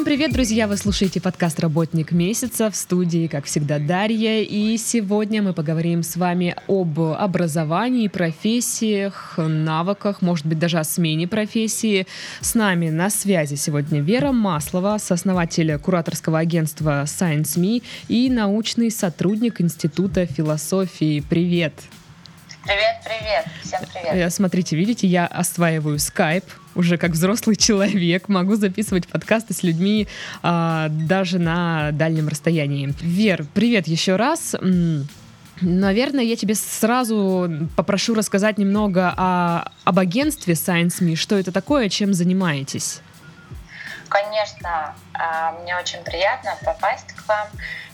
Всем 0.00 0.06
привет, 0.06 0.32
друзья! 0.32 0.66
Вы 0.66 0.78
слушаете 0.78 1.20
подкаст 1.20 1.60
«Работник 1.60 2.10
месяца» 2.10 2.70
в 2.70 2.74
студии, 2.74 3.26
как 3.26 3.44
всегда, 3.44 3.78
Дарья. 3.78 4.40
И 4.40 4.78
сегодня 4.78 5.42
мы 5.42 5.52
поговорим 5.52 6.02
с 6.02 6.16
вами 6.16 6.56
об 6.68 6.98
образовании, 6.98 8.08
профессиях, 8.08 9.34
навыках, 9.36 10.22
может 10.22 10.46
быть, 10.46 10.58
даже 10.58 10.78
о 10.78 10.84
смене 10.84 11.28
профессии. 11.28 12.06
С 12.40 12.54
нами 12.54 12.88
на 12.88 13.10
связи 13.10 13.56
сегодня 13.56 14.00
Вера 14.00 14.32
Маслова, 14.32 14.96
сооснователь 14.96 15.76
кураторского 15.76 16.38
агентства 16.38 17.02
Science.me 17.04 17.82
и 18.08 18.30
научный 18.30 18.90
сотрудник 18.90 19.60
Института 19.60 20.24
философии. 20.24 21.22
Привет! 21.28 21.74
Привет, 22.64 22.96
привет, 23.04 23.46
всем 23.62 23.80
привет. 23.92 24.14
Э, 24.14 24.30
смотрите, 24.30 24.76
видите, 24.76 25.06
я 25.06 25.26
осваиваю 25.26 25.98
скайп, 25.98 26.44
уже 26.74 26.96
как 26.96 27.12
взрослый 27.12 27.56
человек, 27.56 28.28
могу 28.28 28.56
записывать 28.56 29.08
подкасты 29.08 29.54
с 29.54 29.62
людьми 29.62 30.08
а, 30.42 30.88
даже 30.88 31.38
на 31.38 31.90
дальнем 31.92 32.28
расстоянии. 32.28 32.94
Вер, 33.00 33.44
привет 33.54 33.86
еще 33.86 34.16
раз. 34.16 34.56
Наверное, 35.60 36.24
я 36.24 36.36
тебе 36.36 36.54
сразу 36.54 37.68
попрошу 37.76 38.14
рассказать 38.14 38.56
немного 38.56 39.12
о, 39.16 39.72
об 39.84 39.98
агентстве 39.98 40.54
Science.me, 40.54 41.16
что 41.16 41.36
это 41.36 41.52
такое, 41.52 41.90
чем 41.90 42.14
занимаетесь. 42.14 43.02
Конечно, 44.08 44.94
а, 45.12 45.52
мне 45.62 45.76
очень 45.76 46.02
приятно 46.02 46.56
попасть 46.64 47.12
к 47.12 47.28
вам. 47.28 47.46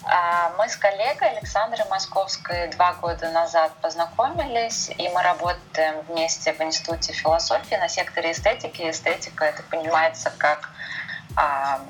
А, 0.09 0.53
мы 0.57 0.69
с 0.69 0.77
коллегой 0.77 1.31
Александрой 1.31 1.85
Московской 1.89 2.69
два 2.69 2.95
года 2.95 3.29
назад 3.31 3.73
познакомились, 3.83 4.91
и 4.97 5.09
мы 5.09 5.23
работаем 5.23 6.01
вместе 6.09 6.53
в 6.53 6.61
Институте 6.61 7.13
философии 7.13 7.75
на 7.75 7.89
секторе 7.89 8.31
эстетики. 8.31 8.89
Эстетика 8.89 9.45
это 9.45 9.65
понимается 9.65 10.33
как 10.39 10.71
а, 11.37 11.81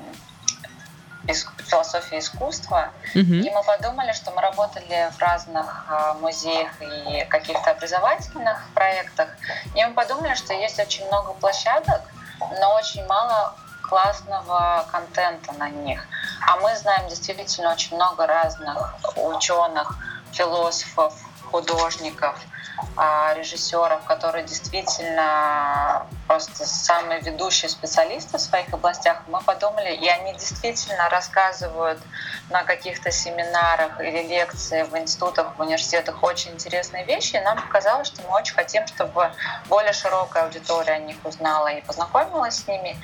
философия 1.67 2.19
искусства. 2.19 2.89
Mm-hmm. 3.13 3.41
И 3.41 3.49
мы 3.51 3.63
подумали, 3.63 4.11
что 4.13 4.31
мы 4.31 4.41
работали 4.41 5.11
в 5.11 5.19
разных 5.19 5.85
а, 5.87 6.13
музеях 6.15 6.71
и 6.81 7.23
каких-то 7.25 7.71
образовательных 7.71 8.67
проектах. 8.73 9.29
И 9.75 9.85
мы 9.85 9.93
подумали, 9.93 10.33
что 10.33 10.53
есть 10.53 10.79
очень 10.79 11.05
много 11.07 11.33
площадок, 11.33 12.01
но 12.39 12.75
очень 12.75 13.05
мало 13.05 13.55
классного 13.87 14.85
контента 14.91 15.53
на 15.53 15.69
них. 15.69 16.05
А 16.47 16.57
мы 16.57 16.75
знаем 16.75 17.07
действительно 17.07 17.71
очень 17.71 17.95
много 17.95 18.27
разных 18.27 18.95
ученых, 19.15 19.97
философов, 20.31 21.13
художников, 21.51 22.35
режиссеров, 23.35 24.03
которые 24.05 24.43
действительно 24.43 26.05
просто 26.27 26.65
самые 26.65 27.21
ведущие 27.21 27.69
специалисты 27.69 28.37
в 28.37 28.41
своих 28.41 28.73
областях, 28.73 29.21
мы 29.27 29.41
подумали, 29.41 29.93
и 29.95 30.07
они 30.07 30.33
действительно 30.33 31.09
рассказывают 31.09 31.99
на 32.49 32.63
каких-то 32.63 33.11
семинарах 33.11 33.99
или 34.01 34.23
лекциях 34.27 34.89
в 34.89 34.97
институтах, 34.97 35.55
в 35.57 35.61
университетах 35.61 36.21
очень 36.23 36.51
интересные 36.51 37.05
вещи, 37.05 37.35
и 37.35 37.39
нам 37.39 37.61
показалось, 37.61 38.07
что 38.07 38.21
мы 38.23 38.35
очень 38.35 38.55
хотим, 38.55 38.85
чтобы 38.87 39.31
более 39.67 39.93
широкая 39.93 40.43
аудитория 40.43 40.93
о 40.93 40.99
них 40.99 41.17
узнала 41.23 41.67
и 41.67 41.81
познакомилась 41.81 42.55
с 42.55 42.67
ними. 42.67 42.97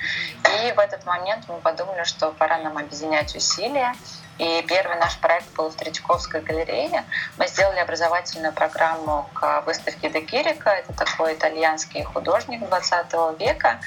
И 0.62 0.72
в 0.72 0.78
этот 0.78 1.04
момент 1.06 1.44
мы 1.48 1.56
подумали, 1.58 2.04
что 2.04 2.30
пора 2.32 2.58
нам 2.58 2.78
объединять 2.78 3.34
усилия, 3.34 3.94
и 4.38 4.64
первый 4.68 4.96
наш 4.98 5.16
проект 5.18 5.48
был 5.54 5.70
в 5.70 5.76
Третьяковской 5.76 6.40
галерее. 6.40 7.04
Мы 7.36 7.46
сделали 7.46 7.78
образовательную 7.78 8.52
программу 8.52 9.28
к 9.34 9.62
выставке 9.62 10.10
Де 10.10 10.20
Кирика. 10.22 10.70
Это 10.70 10.92
такой 10.92 11.34
итальянский 11.34 12.02
художник 12.02 12.66
20 12.68 13.38
века. 13.38 13.80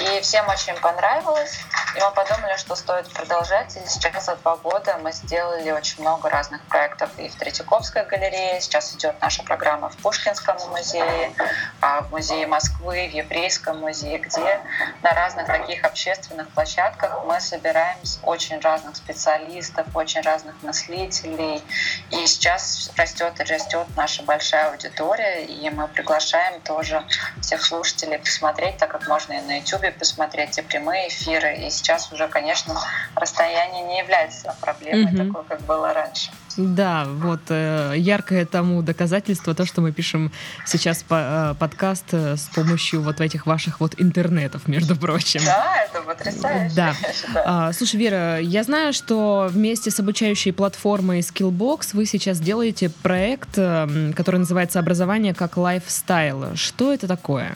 И 0.00 0.20
всем 0.20 0.48
очень 0.48 0.74
понравилось. 0.80 1.60
И 1.96 2.00
мы 2.00 2.10
подумали, 2.12 2.56
что 2.56 2.76
стоит 2.76 3.12
продолжать. 3.12 3.76
И 3.76 3.86
сейчас 3.86 4.26
за 4.26 4.36
два 4.36 4.56
года 4.56 4.98
мы 5.02 5.12
сделали 5.12 5.70
очень 5.72 6.00
много 6.02 6.30
разных 6.30 6.62
проектов 6.62 7.10
и 7.18 7.28
в 7.28 7.34
Третьяковской 7.34 8.06
галерее. 8.06 8.60
Сейчас 8.60 8.94
идет 8.94 9.16
наша 9.20 9.42
программа 9.42 9.90
в 9.90 9.96
Пушкинском 9.96 10.56
музее, 10.70 11.32
а 11.80 12.02
в 12.02 12.12
музее 12.12 12.46
Москвы, 12.46 13.08
в 13.08 13.12
Еврейском 13.12 13.80
музее, 13.80 14.18
где 14.18 14.60
на 15.02 15.12
разных 15.12 15.48
таких 15.48 15.84
общественных 15.84 16.48
площадках 16.50 17.24
мы 17.24 17.40
собираем 17.40 17.98
очень 18.22 18.60
разных 18.60 18.96
специалистов, 18.96 19.79
артистов, 19.80 19.96
очень 19.96 20.20
разных 20.20 20.54
мыслителей. 20.62 21.62
И 22.10 22.26
сейчас 22.26 22.90
растет 22.96 23.34
и 23.38 23.42
растет 23.42 23.86
наша 23.96 24.22
большая 24.22 24.70
аудитория, 24.70 25.44
и 25.44 25.70
мы 25.70 25.88
приглашаем 25.88 26.60
тоже 26.62 27.02
всех 27.40 27.64
слушателей 27.64 28.18
посмотреть, 28.18 28.76
так 28.76 28.90
как 28.90 29.08
можно 29.08 29.34
и 29.34 29.40
на 29.40 29.58
YouTube 29.58 29.94
посмотреть 29.98 30.58
и 30.58 30.62
прямые 30.62 31.08
эфиры. 31.08 31.56
И 31.56 31.70
сейчас 31.70 32.12
уже, 32.12 32.28
конечно, 32.28 32.80
расстояние 33.14 33.82
не 33.84 33.98
является 33.98 34.54
проблемой 34.60 35.12
mm-hmm. 35.12 35.28
такой, 35.28 35.44
как 35.44 35.60
было 35.62 35.92
раньше. 35.92 36.30
Да, 36.56 37.04
вот 37.06 37.40
э, 37.48 37.94
яркое 37.96 38.44
тому 38.44 38.82
доказательство 38.82 39.54
то, 39.54 39.64
что 39.64 39.80
мы 39.80 39.92
пишем 39.92 40.32
сейчас 40.66 41.02
по, 41.02 41.52
э, 41.52 41.54
подкаст 41.58 42.06
э, 42.12 42.36
с 42.36 42.48
помощью 42.48 43.02
вот 43.02 43.20
этих 43.20 43.46
ваших 43.46 43.80
вот 43.80 43.94
интернетов, 43.98 44.66
между 44.66 44.96
прочим. 44.96 45.42
Да, 45.44 45.84
это 45.84 46.02
потрясающе. 46.02 46.74
Да. 46.74 46.94
А, 47.42 47.72
слушай, 47.72 47.96
Вера, 47.96 48.38
я 48.40 48.62
знаю, 48.64 48.92
что 48.92 49.48
вместе 49.50 49.90
с 49.90 49.98
обучающей 50.00 50.52
платформой 50.52 51.20
Skillbox 51.20 51.90
вы 51.92 52.06
сейчас 52.06 52.38
делаете 52.38 52.90
проект, 52.90 53.54
который 53.54 54.38
называется 54.38 54.78
«Образование 54.78 55.34
как 55.34 55.56
лайфстайл». 55.56 56.56
Что 56.56 56.92
это 56.92 57.06
такое? 57.06 57.54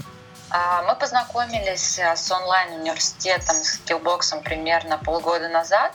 А, 0.50 0.82
мы 0.84 0.94
познакомились 0.94 1.99
с 1.99 2.31
онлайн-университетом, 2.31 3.56
с 3.56 3.81
Skillbox 3.81 4.43
примерно 4.43 4.99
полгода 4.99 5.49
назад, 5.49 5.94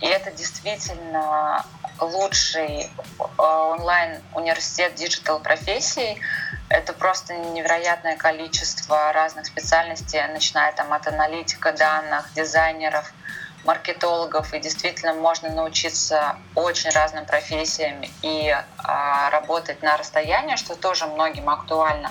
и 0.00 0.06
это 0.06 0.30
действительно 0.30 1.64
лучший 2.00 2.84
э, 2.84 3.22
онлайн-университет 3.38 4.94
digital 4.94 5.40
профессий. 5.40 6.20
Это 6.68 6.92
просто 6.92 7.34
невероятное 7.36 8.16
количество 8.16 9.12
разных 9.12 9.46
специальностей, 9.46 10.20
начиная 10.28 10.72
там 10.72 10.92
от 10.92 11.06
аналитика 11.08 11.72
данных, 11.72 12.32
дизайнеров, 12.34 13.12
маркетологов, 13.64 14.54
и 14.54 14.60
действительно 14.60 15.12
можно 15.14 15.50
научиться 15.50 16.36
очень 16.54 16.90
разным 16.90 17.26
профессиям 17.26 18.02
и 18.22 18.56
а, 18.78 19.30
работать 19.30 19.82
на 19.82 19.96
расстоянии, 19.96 20.56
что 20.56 20.74
тоже 20.74 21.06
многим 21.06 21.50
актуально. 21.50 22.10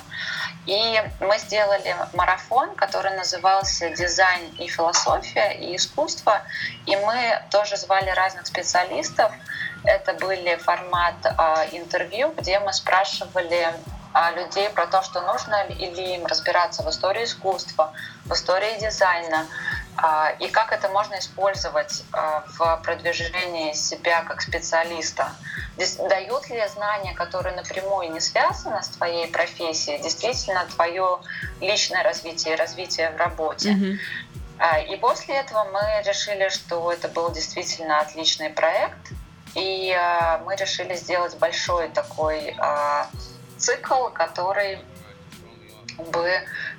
И 0.66 1.02
мы 1.20 1.38
сделали 1.40 1.96
марафон, 2.14 2.76
который 2.76 3.16
назывался 3.18 3.90
«Дизайн 3.90 4.50
и 4.60 4.68
философия 4.68 5.52
и 5.54 5.76
искусство», 5.76 6.44
и 6.86 6.96
мы 6.96 7.42
тоже 7.50 7.76
звали 7.78 8.12
разных 8.12 8.46
специалистов, 8.46 9.32
это 9.84 10.14
были 10.14 10.56
формат 10.58 11.16
а, 11.26 11.66
интервью, 11.72 12.34
где 12.38 12.60
мы 12.60 12.74
спрашивали 12.74 13.74
а, 14.14 14.32
людей 14.32 14.70
про 14.70 14.88
то, 14.88 15.02
что 15.02 15.22
нужно 15.22 15.68
ли 15.68 16.16
им 16.16 16.26
разбираться 16.26 16.84
в 16.84 16.90
истории 16.90 17.24
искусства, 17.24 17.94
в 18.26 18.34
истории 18.34 18.80
дизайна, 18.80 19.46
а, 19.98 20.32
и 20.40 20.48
как 20.48 20.72
это 20.72 20.90
можно 20.90 21.20
использовать 21.20 22.04
в 22.58 22.82
продвижении 22.84 23.74
себя 23.74 24.22
как 24.24 24.42
специалиста. 24.42 25.32
Дают 26.10 26.50
ли 26.50 26.68
знания, 26.68 27.14
которые 27.14 27.56
напрямую 27.56 28.12
не 28.12 28.20
связаны 28.20 28.84
с 28.84 28.90
твоей 28.90 29.28
профессией, 29.28 30.02
действительно 30.02 30.66
твое 30.76 31.20
личное 31.62 32.04
развитие 32.04 32.56
и 32.56 32.58
развитие 32.58 33.12
в 33.12 33.18
работе. 33.18 33.70
Mm-hmm. 33.70 34.88
И 34.90 34.98
после 34.98 35.36
этого 35.36 35.64
мы 35.72 36.04
решили, 36.06 36.50
что 36.50 36.92
это 36.92 37.08
был 37.08 37.32
действительно 37.32 38.02
отличный 38.02 38.50
проект, 38.50 39.14
и 39.56 39.92
э, 39.92 40.38
мы 40.46 40.56
решили 40.56 40.96
сделать 40.96 41.38
большой 41.38 41.90
такой 41.90 42.56
э, 42.58 43.06
цикл, 43.58 44.10
который 44.10 44.80
бы 46.12 46.32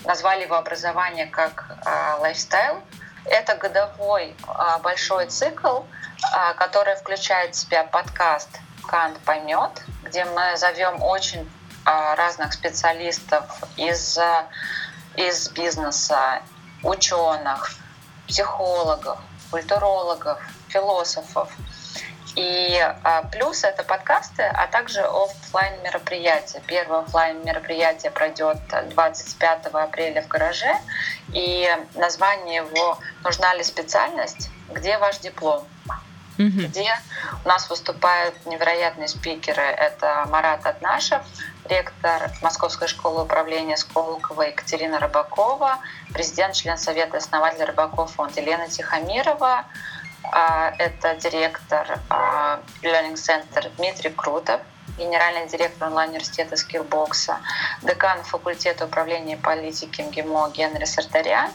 назвали 0.04 0.44
его 0.44 0.56
образование 0.56 1.26
как 1.26 1.64
э, 1.84 2.20
лайфстайл. 2.20 2.80
Это 3.24 3.56
годовой 3.56 4.34
э, 4.46 4.78
большой 4.82 5.26
цикл, 5.26 5.80
э, 5.80 6.54
который 6.54 6.94
включает 6.96 7.54
в 7.54 7.58
себя 7.58 7.84
подкаст 7.84 8.48
«Кант 8.86 9.18
поймет», 9.20 9.82
где 10.04 10.24
мы 10.24 10.56
зовем 10.56 11.02
очень 11.02 11.40
э, 11.86 12.14
разных 12.14 12.52
специалистов 12.52 13.44
из, 13.76 14.16
э, 14.16 14.46
из 15.16 15.50
бизнеса, 15.50 16.40
ученых, 16.82 17.72
психологов, 18.28 19.18
культурологов, 19.50 20.40
философов– 20.68 21.52
плюс 23.32 23.64
это 23.64 23.82
подкасты, 23.82 24.42
а 24.42 24.66
также 24.66 25.00
офлайн 25.00 25.82
мероприятия. 25.82 26.62
Первое 26.66 27.00
офлайн 27.00 27.44
мероприятие 27.44 28.10
пройдет 28.10 28.58
25 28.90 29.66
апреля 29.66 30.22
в 30.22 30.28
гараже, 30.28 30.74
и 31.32 31.68
название 31.94 32.56
его 32.56 32.98
«Нужна 33.22 33.54
ли 33.54 33.62
специальность? 33.62 34.50
Где 34.72 34.98
ваш 34.98 35.18
диплом?». 35.18 35.66
где 36.48 36.90
у 37.44 37.48
нас 37.48 37.68
выступают 37.68 38.46
невероятные 38.46 39.08
спикеры. 39.08 39.62
Это 39.62 40.24
Марат 40.30 40.64
Аднашев, 40.64 41.22
ректор 41.68 42.30
Московской 42.40 42.88
школы 42.88 43.22
управления 43.24 43.76
Сколково 43.76 44.42
Екатерина 44.42 44.98
Рыбакова, 44.98 45.78
президент, 46.12 46.54
член 46.54 46.78
Совета 46.78 47.18
основатель 47.18 47.64
Рыбаков 47.64 48.12
фонд 48.12 48.36
Елена 48.36 48.68
Тихомирова, 48.68 49.50
а, 49.50 49.64
это 50.22 51.14
директор 51.16 51.98
а, 52.08 52.60
Learning 52.82 53.14
Center 53.14 53.70
Дмитрий 53.76 54.10
Крутов, 54.10 54.60
генеральный 54.98 55.48
директор 55.48 55.88
онлайн-университета 55.88 56.56
Skillbox, 56.56 57.34
декан 57.82 58.22
факультета 58.24 58.84
управления 58.84 59.36
политики 59.36 60.02
МГИМО 60.02 60.50
Генри 60.54 60.84
Сартарян, 60.84 61.50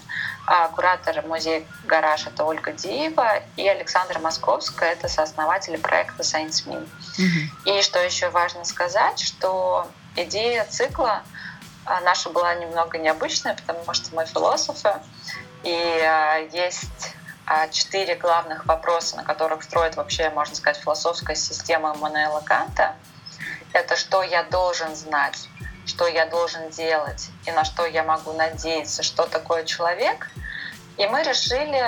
а 0.47 0.67
куратор 0.69 1.25
музея 1.25 1.63
«Гараж»— 1.85 2.27
это 2.27 2.43
Ольга 2.43 2.71
Диева, 2.71 3.41
и 3.55 3.67
Александра 3.67 4.19
Московская— 4.19 4.91
это 4.93 5.07
сооснователь 5.07 5.77
проекта 5.79 6.23
Science 6.23 6.67
Me. 6.67 6.87
Mm-hmm. 7.17 7.79
И 7.79 7.81
что 7.81 7.99
еще 7.99 8.29
важно 8.29 8.63
сказать, 8.65 9.19
что 9.19 9.87
идея 10.15 10.65
цикла 10.65 11.23
а, 11.85 12.01
наша 12.01 12.29
была 12.29 12.53
немного 12.55 12.97
необычная, 12.97 13.55
потому 13.55 13.93
что 13.93 14.15
мы 14.15 14.25
философы, 14.25 14.93
и 15.63 15.73
а, 15.73 16.37
есть 16.51 17.13
а, 17.13 17.24
четыре 17.71 18.15
главных 18.15 18.65
вопроса, 18.65 19.17
на 19.17 19.23
которых 19.23 19.63
строит 19.63 19.95
вообще, 19.95 20.29
можно 20.29 20.55
сказать, 20.55 20.81
философская 20.81 21.35
система 21.35 21.93
Мануэла 21.95 22.41
Канта. 22.41 22.95
Это 23.73 23.95
что 23.95 24.23
я 24.23 24.43
должен 24.43 24.95
знать, 24.95 25.47
что 25.85 26.07
я 26.07 26.25
должен 26.25 26.69
делать 26.69 27.29
и 27.45 27.51
на 27.51 27.63
что 27.65 27.85
я 27.85 28.03
могу 28.03 28.33
надеяться, 28.33 29.03
что 29.03 29.25
такое 29.27 29.63
человек. 29.65 30.29
И 30.97 31.05
мы 31.07 31.23
решили 31.23 31.83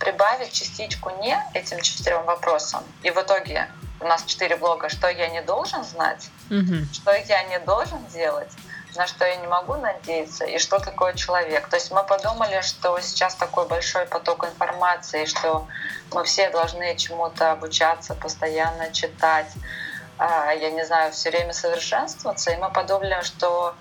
прибавить 0.00 0.52
частичку 0.52 1.10
«не» 1.20 1.38
этим 1.54 1.80
четырем 1.80 2.24
вопросам. 2.24 2.82
И 3.02 3.10
в 3.10 3.18
итоге 3.18 3.68
у 4.00 4.06
нас 4.06 4.24
четыре 4.24 4.56
блога 4.56 4.88
«Что 4.88 5.08
я 5.08 5.28
не 5.28 5.42
должен 5.42 5.84
знать», 5.84 6.30
mm-hmm. 6.50 6.92
«Что 6.92 7.14
я 7.14 7.44
не 7.44 7.58
должен 7.60 8.04
делать», 8.06 8.50
на 8.96 9.06
что 9.06 9.24
я 9.24 9.36
не 9.36 9.46
могу 9.46 9.74
надеяться, 9.74 10.44
и 10.44 10.58
что 10.58 10.78
такое 10.78 11.14
человек. 11.14 11.68
То 11.68 11.76
есть 11.76 11.90
мы 11.90 12.04
подумали, 12.04 12.60
что 12.62 12.98
сейчас 13.00 13.34
такой 13.34 13.66
большой 13.66 14.06
поток 14.06 14.44
информации, 14.44 15.24
что 15.24 15.66
мы 16.12 16.24
все 16.24 16.50
должны 16.50 16.96
чему-то 16.96 17.52
обучаться, 17.52 18.14
постоянно 18.14 18.92
читать, 18.92 19.52
а, 20.18 20.52
я 20.52 20.70
не 20.70 20.84
знаю, 20.84 21.12
все 21.12 21.30
время 21.30 21.52
совершенствоваться, 21.52 22.50
и 22.50 22.56
мы 22.56 22.70
подумали, 22.70 23.20
что 23.22 23.74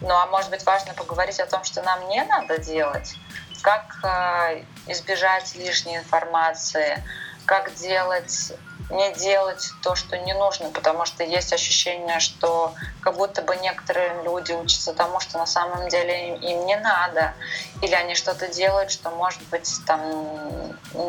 ну 0.00 0.14
а 0.14 0.26
может 0.26 0.50
быть 0.50 0.64
важно 0.66 0.92
поговорить 0.94 1.40
о 1.40 1.46
том, 1.46 1.64
что 1.64 1.82
нам 1.82 2.08
не 2.08 2.22
надо 2.24 2.58
делать, 2.58 3.14
как 3.62 3.98
а, 4.02 4.52
избежать 4.86 5.54
лишней 5.54 5.98
информации, 5.98 7.02
как 7.46 7.74
делать 7.74 8.52
не 8.90 9.12
делать 9.14 9.72
то, 9.82 9.94
что 9.94 10.16
не 10.18 10.32
нужно, 10.34 10.70
потому 10.70 11.04
что 11.06 11.24
есть 11.24 11.52
ощущение, 11.52 12.20
что 12.20 12.74
как 13.00 13.16
будто 13.16 13.42
бы 13.42 13.56
некоторые 13.56 14.22
люди 14.22 14.52
учатся 14.52 14.92
тому, 14.92 15.20
что 15.20 15.38
на 15.38 15.46
самом 15.46 15.88
деле 15.88 16.36
им, 16.36 16.66
не 16.66 16.76
надо, 16.76 17.34
или 17.82 17.94
они 17.94 18.14
что-то 18.14 18.48
делают, 18.48 18.90
что 18.90 19.10
может 19.10 19.42
быть 19.48 19.70
там 19.86 20.00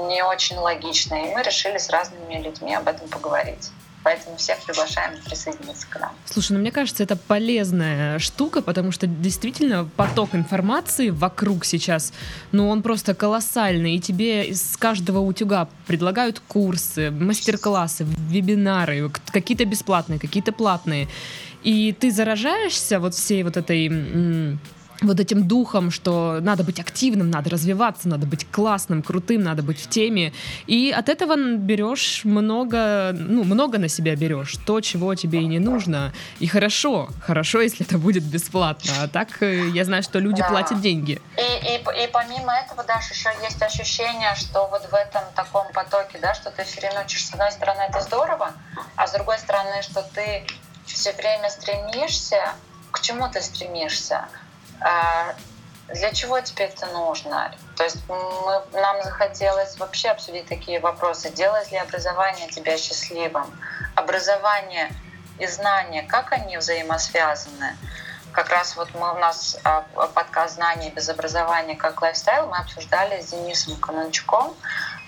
не 0.07 0.23
очень 0.23 0.57
логично. 0.57 1.15
И 1.15 1.33
мы 1.33 1.43
решили 1.43 1.77
с 1.77 1.89
разными 1.89 2.35
людьми 2.35 2.73
об 2.73 2.87
этом 2.87 3.07
поговорить. 3.09 3.71
Поэтому 4.07 4.37
всех 4.37 4.59
приглашаем 4.63 5.21
присоединиться 5.25 5.85
к 5.89 5.99
нам. 5.99 6.11
Слушай, 6.23 6.53
ну 6.53 6.59
мне 6.59 6.71
кажется, 6.71 7.03
это 7.03 7.17
полезная 7.17 8.19
штука, 8.19 8.61
потому 8.61 8.93
что 8.93 9.05
действительно 9.05 9.83
поток 9.97 10.33
информации 10.33 11.09
вокруг 11.09 11.65
сейчас, 11.65 12.13
ну 12.53 12.69
он 12.69 12.83
просто 12.83 13.13
колоссальный, 13.15 13.95
и 13.95 13.99
тебе 13.99 14.47
из 14.47 14.77
каждого 14.77 15.19
утюга 15.19 15.67
предлагают 15.87 16.41
курсы, 16.47 17.11
мастер-классы, 17.11 18.05
вебинары, 18.29 19.11
какие-то 19.33 19.65
бесплатные, 19.65 20.19
какие-то 20.19 20.53
платные. 20.53 21.09
И 21.63 21.91
ты 21.91 22.09
заражаешься 22.09 23.01
вот 23.01 23.13
всей 23.13 23.43
вот 23.43 23.57
этой 23.57 24.57
вот 25.01 25.19
этим 25.19 25.47
духом, 25.47 25.91
что 25.91 26.39
надо 26.41 26.63
быть 26.63 26.79
активным, 26.79 27.29
надо 27.29 27.49
развиваться, 27.49 28.07
надо 28.07 28.25
быть 28.25 28.49
классным, 28.49 29.03
крутым, 29.03 29.43
надо 29.43 29.61
быть 29.61 29.79
в 29.79 29.89
теме. 29.89 30.33
И 30.65 30.93
от 30.95 31.09
этого 31.09 31.35
берешь 31.57 32.21
много, 32.23 33.11
ну, 33.13 33.43
много 33.43 33.77
на 33.77 33.87
себя 33.87 34.15
берешь, 34.15 34.55
то, 34.65 34.81
чего 34.81 35.13
тебе 35.15 35.41
и 35.41 35.45
не 35.45 35.59
нужно. 35.59 36.13
И 36.39 36.47
хорошо, 36.47 37.09
хорошо, 37.21 37.61
если 37.61 37.85
это 37.85 37.97
будет 37.97 38.23
бесплатно. 38.23 38.91
А 39.01 39.07
так 39.07 39.41
э, 39.41 39.69
я 39.69 39.85
знаю, 39.85 40.03
что 40.03 40.19
люди 40.19 40.41
да. 40.41 40.49
платят 40.49 40.81
деньги. 40.81 41.21
И, 41.37 41.67
и, 41.67 42.03
и 42.03 42.07
помимо 42.11 42.53
этого, 42.53 42.83
Даша, 42.83 43.13
еще 43.13 43.29
есть 43.43 43.61
ощущение, 43.61 44.33
что 44.35 44.67
вот 44.67 44.83
в 44.89 44.93
этом 44.93 45.21
таком 45.35 45.71
потоке, 45.73 46.17
да, 46.21 46.33
что 46.33 46.51
ты 46.51 46.63
все 46.63 46.79
время 46.81 47.03
учишься, 47.03 47.27
с 47.27 47.33
одной 47.33 47.51
стороны, 47.51 47.81
это 47.89 48.01
здорово, 48.01 48.53
а 48.95 49.07
с 49.07 49.11
другой 49.11 49.37
стороны, 49.37 49.81
что 49.81 50.01
ты 50.13 50.45
все 50.85 51.11
время 51.13 51.49
стремишься, 51.49 52.53
к 52.91 53.01
чему 53.01 53.29
ты 53.29 53.41
стремишься? 53.41 54.27
А 54.81 55.35
для 55.93 56.13
чего 56.13 56.39
тебе 56.41 56.65
это 56.65 56.85
нужно? 56.87 57.53
То 57.75 57.83
есть 57.83 57.97
мы, 58.09 58.61
нам 58.73 59.01
захотелось 59.03 59.77
вообще 59.77 60.09
обсудить 60.09 60.47
такие 60.47 60.79
вопросы. 60.79 61.29
Делает 61.29 61.71
ли 61.71 61.77
образование 61.77 62.47
тебя 62.49 62.77
счастливым? 62.77 63.45
Образование 63.95 64.91
и 65.39 65.47
знания, 65.47 66.03
как 66.03 66.31
они 66.33 66.57
взаимосвязаны? 66.57 67.77
Как 68.31 68.49
раз 68.49 68.75
вот 68.75 68.93
мы 68.93 69.13
у 69.13 69.17
нас 69.17 69.57
а, 69.63 69.81
подкаст 70.13 70.55
«Знания 70.55 70.91
без 70.91 71.09
образования 71.09 71.75
как 71.75 72.01
лайфстайл» 72.01 72.47
мы 72.47 72.57
обсуждали 72.57 73.19
с 73.21 73.31
Денисом 73.31 73.77
Кананчуком, 73.77 74.55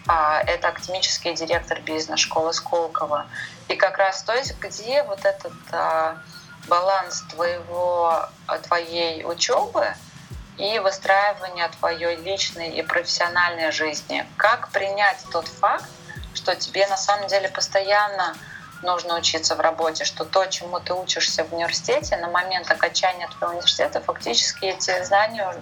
а, 0.07 0.41
это 0.47 0.69
академический 0.69 1.35
директор 1.35 1.79
бизнес-школы 1.81 2.53
Сколково. 2.53 3.27
И 3.67 3.75
как 3.75 3.97
раз 3.99 4.23
то 4.23 4.33
есть 4.33 4.57
где 4.59 5.03
вот 5.03 5.25
этот 5.25 5.53
баланс 6.69 7.23
твоего, 7.29 8.29
твоей 8.63 9.25
учебы 9.25 9.93
и 10.57 10.79
выстраивания 10.79 11.69
твоей 11.79 12.15
личной 12.17 12.69
и 12.69 12.81
профессиональной 12.81 13.71
жизни. 13.71 14.25
Как 14.37 14.69
принять 14.69 15.23
тот 15.31 15.47
факт, 15.47 15.89
что 16.33 16.55
тебе 16.55 16.87
на 16.87 16.97
самом 16.97 17.27
деле 17.27 17.49
постоянно 17.49 18.35
нужно 18.83 19.15
учиться 19.17 19.55
в 19.55 19.59
работе, 19.59 20.05
что 20.05 20.23
то, 20.23 20.45
чему 20.45 20.79
ты 20.79 20.93
учишься 20.93 21.43
в 21.43 21.53
университете, 21.53 22.15
на 22.17 22.29
момент 22.29 22.69
окончания 22.71 23.27
твоего 23.27 23.55
университета 23.55 23.99
фактически 24.01 24.65
эти 24.65 25.03
знания 25.03 25.53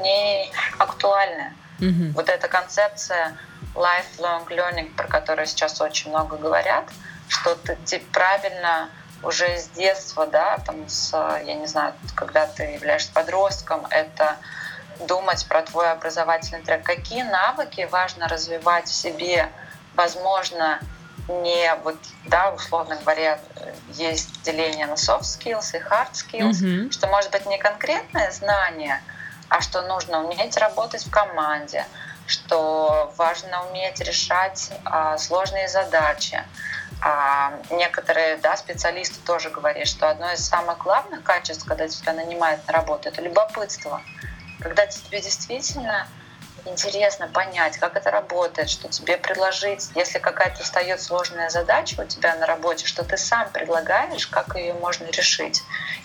не 0.00 0.52
актуальны. 0.78 1.52
Mm-hmm. 1.80 2.12
Вот 2.12 2.28
эта 2.28 2.46
концепция 2.48 3.36
lifelong 3.74 4.46
learning, 4.48 4.94
про 4.94 5.08
которую 5.08 5.46
сейчас 5.46 5.80
очень 5.80 6.10
много 6.10 6.36
говорят, 6.36 6.84
что 7.28 7.56
ты, 7.56 7.76
ты 7.86 7.98
правильно 8.12 8.90
уже 9.24 9.58
с 9.58 9.68
детства, 9.68 10.26
да, 10.26 10.58
там 10.64 10.88
с, 10.88 11.12
я 11.12 11.54
не 11.54 11.66
знаю, 11.66 11.94
когда 12.14 12.46
ты 12.46 12.62
являешься 12.64 13.10
подростком, 13.12 13.86
это 13.90 14.36
думать 15.06 15.46
про 15.46 15.62
твой 15.62 15.90
образовательный 15.90 16.62
трек. 16.62 16.84
Какие 16.84 17.22
навыки 17.22 17.88
важно 17.90 18.28
развивать 18.28 18.88
в 18.88 18.94
себе, 18.94 19.48
возможно, 19.94 20.80
не 21.28 21.74
вот, 21.82 21.96
да, 22.26 22.52
условно 22.52 22.96
говоря, 22.96 23.40
есть 23.88 24.42
деление 24.42 24.86
на 24.86 24.94
soft 24.94 25.22
skills 25.22 25.74
и 25.74 25.80
hard 25.80 26.12
skills, 26.12 26.62
mm-hmm. 26.62 26.92
что 26.92 27.06
может 27.08 27.30
быть 27.30 27.46
не 27.46 27.58
конкретное 27.58 28.30
знание, 28.30 29.00
а 29.48 29.60
что 29.60 29.82
нужно 29.82 30.22
уметь 30.24 30.56
работать 30.56 31.06
в 31.06 31.10
команде, 31.10 31.86
что 32.26 33.12
важно 33.16 33.66
уметь 33.66 34.00
решать 34.00 34.70
а, 34.84 35.16
сложные 35.18 35.68
задачи, 35.68 36.42
а 37.06 37.52
некоторые 37.70 38.38
да, 38.38 38.56
специалисты 38.56 39.20
тоже 39.26 39.50
говорят, 39.50 39.86
что 39.86 40.08
одно 40.08 40.32
из 40.32 40.40
самых 40.40 40.78
главных 40.78 41.22
качеств, 41.22 41.66
когда 41.66 41.86
тебя 41.86 42.14
нанимают 42.14 42.66
на 42.66 42.72
работу, 42.72 43.10
это 43.10 43.20
любопытство. 43.20 44.00
Когда 44.58 44.86
тебе 44.86 45.20
действительно 45.20 46.08
интересно 46.66 47.28
понять, 47.28 47.78
как 47.78 47.96
это 47.96 48.10
работает, 48.10 48.70
что 48.70 48.88
тебе 48.88 49.16
предложить, 49.16 49.88
если 49.94 50.18
какая-то 50.18 50.62
встает 50.62 51.00
сложная 51.00 51.50
задача 51.50 52.00
у 52.00 52.04
тебя 52.04 52.34
на 52.36 52.46
работе, 52.46 52.86
что 52.86 53.04
ты 53.04 53.16
сам 53.16 53.50
предлагаешь, 53.50 54.26
как 54.26 54.56
ее 54.56 54.74
можно 54.74 55.04
решить. 55.06 55.62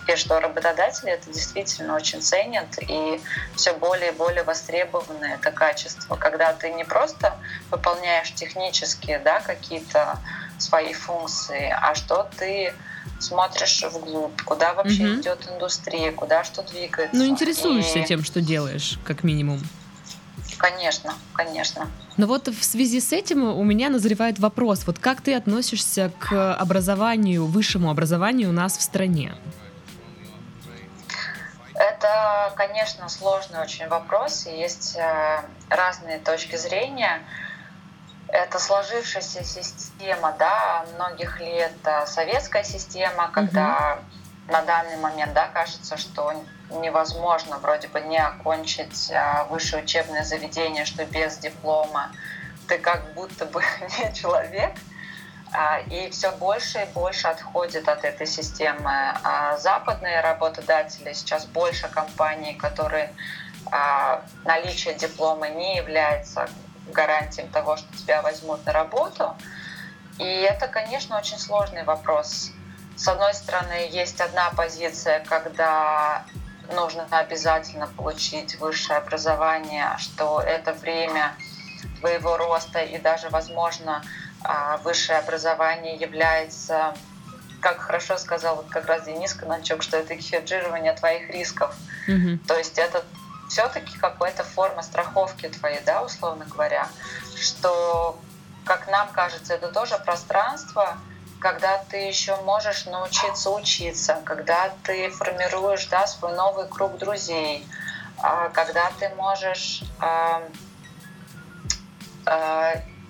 И 0.07 0.15
что 0.15 0.39
работодатели 0.39 1.11
это 1.11 1.31
действительно 1.31 1.95
очень 1.95 2.21
ценят, 2.21 2.67
и 2.81 3.21
все 3.55 3.73
более 3.73 4.11
и 4.11 4.15
более 4.15 4.43
востребованное 4.43 5.35
это 5.35 5.51
качество, 5.51 6.15
когда 6.15 6.53
ты 6.53 6.71
не 6.71 6.83
просто 6.83 7.37
выполняешь 7.71 8.33
технические 8.33 9.19
да, 9.19 9.39
какие-то 9.39 10.17
свои 10.57 10.93
функции, 10.93 11.73
а 11.81 11.95
что 11.95 12.29
ты 12.37 12.73
смотришь 13.19 13.83
вглубь, 13.83 14.41
куда 14.43 14.73
вообще 14.73 15.05
угу. 15.05 15.21
идет 15.21 15.47
индустрия, 15.49 16.11
куда 16.11 16.43
что 16.43 16.63
двигается. 16.63 17.15
Ну, 17.15 17.25
интересуешься 17.25 17.99
и... 17.99 18.05
тем, 18.05 18.23
что 18.23 18.41
делаешь, 18.41 18.97
как 19.05 19.23
минимум. 19.23 19.61
Конечно, 20.59 21.13
конечно. 21.33 21.89
Но 22.17 22.27
вот 22.27 22.47
в 22.49 22.63
связи 22.63 22.99
с 22.99 23.11
этим 23.11 23.43
у 23.43 23.63
меня 23.63 23.89
назревает 23.89 24.37
вопрос, 24.37 24.85
вот 24.85 24.99
как 24.99 25.21
ты 25.21 25.33
относишься 25.33 26.11
к 26.19 26.53
образованию, 26.53 27.47
высшему 27.47 27.89
образованию 27.89 28.49
у 28.49 28.53
нас 28.53 28.77
в 28.77 28.81
стране? 28.81 29.33
Это, 31.73 32.53
конечно, 32.55 33.09
сложный 33.09 33.61
очень 33.61 33.87
вопрос, 33.87 34.45
и 34.47 34.51
есть 34.51 34.97
э, 34.97 35.41
разные 35.69 36.19
точки 36.19 36.57
зрения. 36.57 37.21
Это 37.21 37.49
это 38.31 38.59
сложившаяся 38.59 39.43
система, 39.43 40.35
да, 40.37 40.85
многих 40.95 41.39
лет 41.39 41.73
советская 42.05 42.63
система, 42.63 43.29
когда 43.31 43.97
угу. 43.97 44.18
На 44.49 44.61
данный 44.61 44.97
момент, 44.97 45.33
да, 45.33 45.47
кажется, 45.47 45.97
что 45.97 46.33
невозможно 46.69 47.57
вроде 47.57 47.87
бы 47.87 48.01
не 48.01 48.17
окончить 48.17 49.11
а, 49.11 49.45
высшее 49.45 49.83
учебное 49.83 50.23
заведение, 50.23 50.85
что 50.85 51.05
без 51.05 51.37
диплома 51.37 52.11
ты 52.67 52.77
как 52.77 53.13
будто 53.13 53.45
бы 53.45 53.63
не 53.99 54.13
человек, 54.13 54.73
а, 55.51 55.79
и 55.79 56.09
все 56.11 56.31
больше 56.31 56.79
и 56.79 56.93
больше 56.93 57.27
отходит 57.27 57.87
от 57.87 58.03
этой 58.03 58.27
системы. 58.27 58.91
А 59.23 59.57
западные 59.57 60.21
работодатели, 60.21 61.13
сейчас 61.13 61.45
больше 61.45 61.87
компаний, 61.87 62.53
которые 62.53 63.13
наличие 64.45 64.95
диплома 64.95 65.47
не 65.49 65.75
является 65.75 66.49
гарантием 66.91 67.49
того, 67.49 67.77
что 67.77 67.95
тебя 67.97 68.21
возьмут 68.21 68.65
на 68.65 68.71
работу. 68.71 69.35
И 70.17 70.23
это, 70.23 70.67
конечно, 70.67 71.17
очень 71.17 71.37
сложный 71.37 71.83
вопрос. 71.83 72.51
С 72.99 73.07
одной 73.07 73.33
стороны, 73.33 73.87
есть 73.91 74.19
одна 74.19 74.49
позиция, 74.49 75.21
когда 75.21 76.25
нужно 76.73 77.05
обязательно 77.11 77.87
получить 77.87 78.59
высшее 78.59 78.99
образование, 78.99 79.95
что 79.99 80.41
это 80.41 80.73
время 80.73 81.33
твоего 82.01 82.35
роста 82.35 82.79
и 82.79 82.97
даже, 82.97 83.29
возможно, 83.29 84.03
а, 84.43 84.77
высшее 84.79 85.19
образование 85.19 85.95
является, 85.95 86.93
как 87.61 87.79
хорошо 87.79 88.17
сказал 88.17 88.57
вот 88.57 88.67
как 88.69 88.85
раз 88.87 89.05
Денис 89.05 89.33
Кананчук, 89.33 89.81
что 89.81 89.95
это 89.95 90.17
хеджирование 90.17 90.91
твоих 90.91 91.29
рисков. 91.29 91.73
Mm-hmm. 92.09 92.39
То 92.47 92.57
есть 92.57 92.77
это 92.77 93.05
все-таки 93.47 93.97
какая-то 93.97 94.43
форма 94.43 94.83
страховки 94.83 95.47
твоей, 95.47 95.79
да, 95.85 96.03
условно 96.03 96.43
говоря, 96.43 96.89
что, 97.41 98.19
как 98.65 98.89
нам 98.89 99.07
кажется, 99.13 99.53
это 99.53 99.69
тоже 99.69 99.97
пространство, 99.99 100.97
когда 101.39 101.77
ты 101.89 101.97
еще 101.97 102.35
можешь 102.37 102.85
научиться 102.85 103.49
учиться, 103.49 104.21
когда 104.25 104.71
ты 104.83 105.09
формируешь 105.09 105.85
да, 105.87 106.05
свой 106.05 106.33
новый 106.33 106.67
круг 106.67 106.97
друзей, 106.97 107.65
а, 108.17 108.49
когда 108.49 108.91
ты 108.99 109.09
можешь 109.15 109.83
а, 109.99 110.41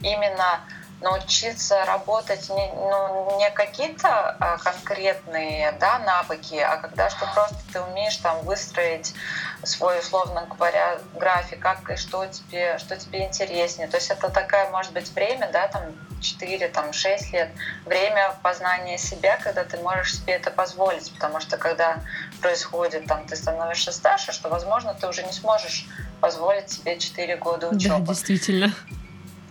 именно 0.02 0.62
научиться 1.02 1.86
работать 1.86 2.50
не, 2.50 2.72
ну, 2.74 3.38
не 3.38 3.50
какие-то 3.52 4.36
а, 4.40 4.58
конкретные 4.58 5.72
да, 5.74 6.00
навыки, 6.00 6.56
а 6.56 6.78
когда 6.78 7.10
что 7.10 7.26
просто 7.34 7.58
ты 7.72 7.82
умеешь 7.82 8.18
там 8.18 8.42
выстроить 8.42 9.14
свой, 9.64 10.00
условно 10.00 10.46
говоря, 10.50 11.00
график, 11.16 11.60
как 11.60 11.90
и 11.90 11.96
что 11.96 12.26
тебе, 12.28 12.78
что 12.80 12.98
тебе 12.98 13.26
интереснее. 13.26 13.88
То 13.88 13.98
есть 13.98 14.10
это 14.10 14.30
такая, 14.30 14.70
может 14.72 14.92
быть, 14.92 15.10
время, 15.12 15.50
да, 15.52 15.68
там 15.68 15.84
4, 16.20 16.68
там 16.70 16.94
6 16.94 17.34
лет, 17.34 17.50
время 17.86 18.36
познания 18.44 18.98
себя, 18.98 19.38
когда 19.38 19.64
ты 19.64 19.78
можешь 19.78 20.18
себе 20.18 20.34
это 20.34 20.52
позволить, 20.52 21.12
потому 21.14 21.40
что 21.40 21.58
когда 21.58 22.02
происходит, 22.42 23.06
там, 23.06 23.26
ты 23.26 23.36
становишься 23.36 23.92
старше, 23.92 24.32
что, 24.32 24.50
возможно, 24.50 24.94
ты 24.94 25.08
уже 25.08 25.24
не 25.24 25.32
сможешь 25.32 25.88
позволить 26.22 26.70
себе 26.70 26.98
4 26.98 27.38
года 27.38 27.70
учебы. 27.70 28.00
Да, 28.00 28.14
действительно. 28.14 28.74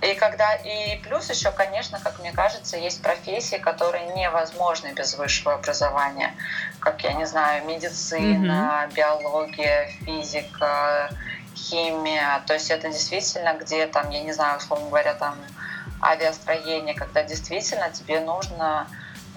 И 0.00 0.14
когда 0.14 0.54
и 0.54 0.96
плюс 1.02 1.28
еще, 1.28 1.50
конечно, 1.50 1.98
как 1.98 2.20
мне 2.20 2.30
кажется, 2.30 2.76
есть 2.76 3.02
профессии, 3.02 3.56
которые 3.56 4.06
невозможны 4.14 4.92
без 4.92 5.16
высшего 5.16 5.54
образования, 5.54 6.34
как 6.78 7.02
я 7.02 7.14
не 7.14 7.26
знаю, 7.26 7.64
медицина, 7.64 8.86
mm-hmm. 8.86 8.94
биология, 8.94 9.90
физика, 10.04 11.10
химия. 11.56 12.40
То 12.46 12.54
есть 12.54 12.70
это 12.70 12.88
действительно 12.88 13.54
где 13.54 13.86
там, 13.86 14.10
я 14.10 14.20
не 14.22 14.32
знаю, 14.32 14.58
условно 14.58 14.86
говоря, 14.88 15.14
там 15.14 15.36
авиастроение, 16.02 16.94
когда 16.94 17.22
действительно 17.22 17.90
тебе 17.90 18.20
нужно 18.20 18.88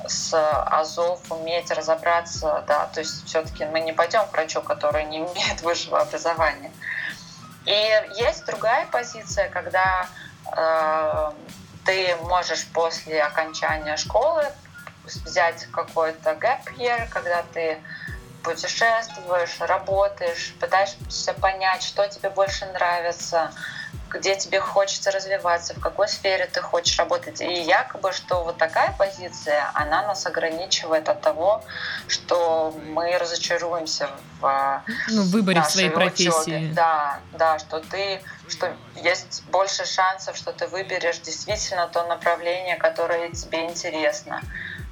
с 0.08 0.34
Азов 0.34 1.20
уметь 1.32 1.70
разобраться, 1.72 2.64
да, 2.68 2.88
то 2.88 3.02
есть 3.02 3.26
все-таки 3.26 3.66
мы 3.66 3.82
не 3.82 3.94
пойдем 3.94 4.26
к 4.26 4.34
врачу, 4.34 4.62
который 4.62 5.06
не 5.06 5.18
имеет 5.20 5.62
высшего 5.62 6.02
образования. 6.02 6.72
И 7.66 8.04
есть 8.18 8.46
другая 8.46 8.88
позиция, 8.88 9.50
когда 9.50 10.08
Э, 10.56 11.32
ты 11.86 12.16
можешь 12.24 12.66
после 12.68 13.24
окончания 13.24 13.98
школы 13.98 14.46
взять 15.26 15.66
какой-то 15.72 16.32
gap 16.32 16.64
year, 16.78 17.08
когда 17.10 17.44
ты 17.54 17.80
путешествуешь, 18.44 19.60
работаешь, 19.60 20.54
пытаешься 20.60 21.34
понять, 21.34 21.84
что 21.84 22.08
тебе 22.08 22.30
больше 22.30 22.66
нравится, 22.68 23.52
где 24.14 24.36
тебе 24.36 24.60
хочется 24.60 25.12
развиваться, 25.12 25.74
в 25.74 25.80
какой 25.80 26.08
сфере 26.08 26.48
ты 26.52 26.62
хочешь 26.62 26.98
работать. 26.98 27.42
И 27.42 27.62
якобы, 27.62 28.12
что 28.12 28.44
вот 28.44 28.58
такая 28.58 28.94
позиция, 28.98 29.72
она 29.74 30.04
нас 30.04 30.26
ограничивает 30.26 31.10
от 31.10 31.22
того, 31.22 31.64
что 32.08 32.76
мы 32.88 33.18
разочаруемся 33.18 34.10
в 34.40 34.84
ну, 35.10 35.24
выборе 35.24 35.64
своей 35.64 35.90
профессии. 35.90 36.30
Учебе. 36.30 36.74
Да, 36.74 37.20
да, 37.34 37.60
что 37.60 37.80
ты, 37.80 38.22
что 38.50 38.74
есть 38.96 39.44
больше 39.46 39.86
шансов, 39.86 40.36
что 40.36 40.52
ты 40.52 40.68
выберешь 40.68 41.20
действительно 41.20 41.88
то 41.88 42.04
направление, 42.04 42.76
которое 42.76 43.30
тебе 43.30 43.66
интересно. 43.66 44.42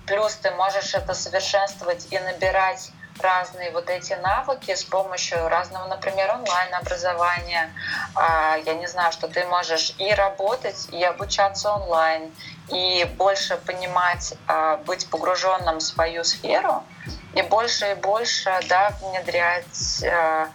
Плюс 0.05 0.33
ты 0.35 0.51
можешь 0.51 0.93
это 0.95 1.13
совершенствовать 1.13 2.07
и 2.09 2.19
набирать 2.19 2.91
разные 3.21 3.71
вот 3.71 3.89
эти 3.89 4.13
навыки 4.13 4.73
с 4.73 4.83
помощью 4.83 5.47
разного, 5.47 5.87
например, 5.87 6.31
онлайн-образования. 6.31 7.73
А, 8.15 8.57
я 8.65 8.73
не 8.75 8.87
знаю, 8.87 9.11
что 9.11 9.27
ты 9.27 9.45
можешь 9.45 9.93
и 9.97 10.13
работать, 10.13 10.87
и 10.91 11.03
обучаться 11.03 11.71
онлайн, 11.71 12.31
и 12.69 13.05
больше 13.17 13.57
понимать, 13.57 14.33
а, 14.47 14.77
быть 14.77 15.09
погруженным 15.09 15.77
в 15.77 15.81
свою 15.81 16.23
сферу, 16.23 16.83
и 17.33 17.41
больше 17.41 17.91
и 17.91 17.95
больше 17.95 18.51
да, 18.67 18.93
внедрять 19.01 20.03
а, 20.03 20.49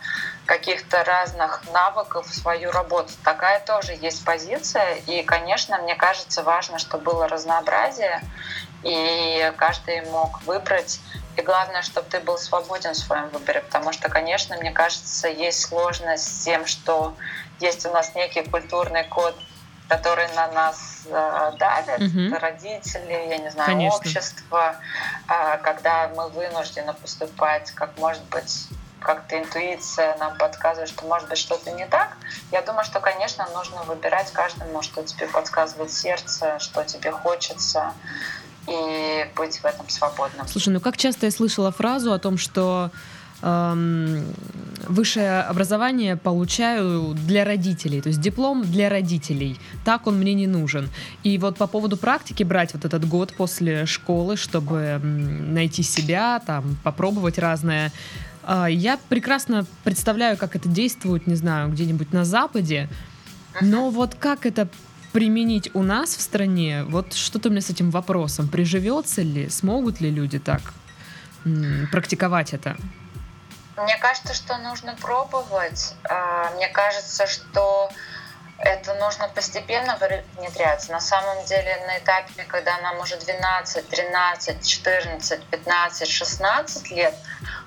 каких-то 0.47 1.04
разных 1.04 1.62
навыков 1.73 2.26
в 2.26 2.35
свою 2.35 2.71
работу. 2.71 3.12
Такая 3.23 3.61
тоже 3.61 3.92
есть 3.92 4.25
позиция. 4.25 4.97
И, 5.06 5.23
конечно, 5.23 5.78
мне 5.78 5.94
кажется, 5.94 6.42
важно, 6.42 6.78
чтобы 6.78 7.04
было 7.04 7.28
разнообразие, 7.28 8.21
и 8.83 9.52
каждый 9.56 10.02
мог 10.11 10.42
выбрать 10.42 11.00
и 11.37 11.43
главное, 11.43 11.83
чтобы 11.83 12.09
ты 12.09 12.21
был 12.21 12.38
свободен 12.38 12.93
в 12.93 12.97
своем 12.97 13.29
выборе, 13.31 13.61
потому 13.61 13.93
что, 13.93 14.09
конечно, 14.09 14.57
мне 14.57 14.71
кажется, 14.71 15.29
есть 15.29 15.62
сложность 15.62 16.25
с 16.25 16.45
тем, 16.45 16.67
что 16.67 17.14
есть 17.61 17.85
у 17.87 17.91
нас 17.91 18.14
некий 18.14 18.43
культурный 18.43 19.05
код, 19.05 19.35
который 19.88 20.29
на 20.35 20.49
нас 20.49 21.03
э, 21.07 21.53
давит, 21.59 22.00
угу. 22.00 22.38
родители, 22.41 23.12
я 23.29 23.38
не 23.38 23.50
знаю, 23.50 23.69
конечно. 23.69 23.99
общество, 23.99 24.76
э, 25.29 25.59
когда 25.59 26.09
мы 26.17 26.29
вынуждены 26.29 26.95
поступать, 26.95 27.71
как 27.73 27.97
может 27.99 28.23
быть 28.25 28.69
как-то 29.05 29.38
интуиция 29.38 30.17
нам 30.17 30.37
подсказывает, 30.38 30.88
что 30.88 31.07
может 31.07 31.29
быть 31.29 31.38
что-то 31.38 31.71
не 31.73 31.87
так. 31.87 32.17
Я 32.50 32.62
думаю, 32.62 32.85
что, 32.85 33.00
конечно, 33.00 33.47
нужно 33.53 33.83
выбирать 33.83 34.33
каждому, 34.33 34.81
что 34.83 35.05
тебе 35.05 35.26
подсказывает 35.29 35.93
сердце, 35.93 36.59
что 36.59 36.83
тебе 36.85 37.12
хочется 37.12 37.93
и 38.68 39.26
быть 39.37 39.59
в 39.59 39.64
этом 39.64 39.88
свободным. 39.88 40.47
Слушай, 40.49 40.71
ну 40.71 40.80
как 40.80 40.97
часто 40.97 41.26
я 41.26 41.33
слышала 41.33 41.71
фразу 41.71 42.12
о 42.12 42.18
том, 42.18 42.38
что 42.38 42.90
эм, 43.42 44.25
высшее 44.88 45.40
образование 45.42 46.16
получаю 46.16 47.14
для 47.14 47.44
родителей, 47.44 48.00
то 48.00 48.09
есть 48.09 48.21
диплом 48.21 48.62
для 48.62 48.88
родителей. 48.88 49.59
Так 49.85 50.06
он 50.06 50.18
мне 50.18 50.35
не 50.35 50.47
нужен. 50.47 50.88
И 51.23 51.38
вот 51.38 51.59
по 51.59 51.66
поводу 51.66 51.97
практики 51.97 52.42
брать 52.42 52.75
вот 52.75 52.85
этот 52.85 53.06
год 53.06 53.35
после 53.35 53.87
школы, 53.87 54.37
чтобы 54.37 55.00
найти 55.02 55.83
себя, 55.83 56.40
там 56.47 56.76
попробовать 56.83 57.38
разное. 57.38 57.92
Э, 58.47 58.66
я 58.71 58.99
прекрасно 59.09 59.66
представляю, 59.85 60.37
как 60.37 60.56
это 60.56 60.68
действует, 60.68 61.26
не 61.26 61.35
знаю, 61.35 61.71
где-нибудь 61.71 62.12
на 62.12 62.25
Западе. 62.25 62.88
Но 63.61 63.90
вот 63.90 64.14
как 64.16 64.47
это 64.47 64.68
применить 65.14 65.71
у 65.75 65.83
нас 65.85 66.16
в 66.16 66.21
стране, 66.21 66.83
вот 66.88 67.14
что-то 67.14 67.49
мне 67.49 67.61
с 67.61 67.71
этим 67.71 67.92
вопросом, 67.92 68.49
приживется 68.49 69.23
ли, 69.23 69.49
смогут 69.49 70.00
ли 70.00 70.11
люди 70.11 70.40
так 70.40 70.61
практиковать 71.92 72.52
это? 72.52 72.76
Мне 73.76 73.97
кажется, 73.99 74.35
что 74.35 74.59
нужно 74.59 74.97
пробовать. 75.00 75.94
А, 76.11 76.50
мне 76.56 76.66
кажется, 76.68 77.28
что 77.28 77.90
это 78.59 78.94
нужно 78.94 79.28
постепенно 79.28 79.97
внедряться. 80.37 80.90
На 80.90 81.00
самом 81.00 81.44
деле 81.44 81.76
на 81.87 81.99
этапе, 81.99 82.42
когда 82.49 82.80
нам 82.80 82.99
уже 82.99 83.16
12, 83.16 83.88
13, 83.88 84.66
14, 84.66 85.44
15, 85.44 86.09
16 86.09 86.90
лет, 86.90 87.14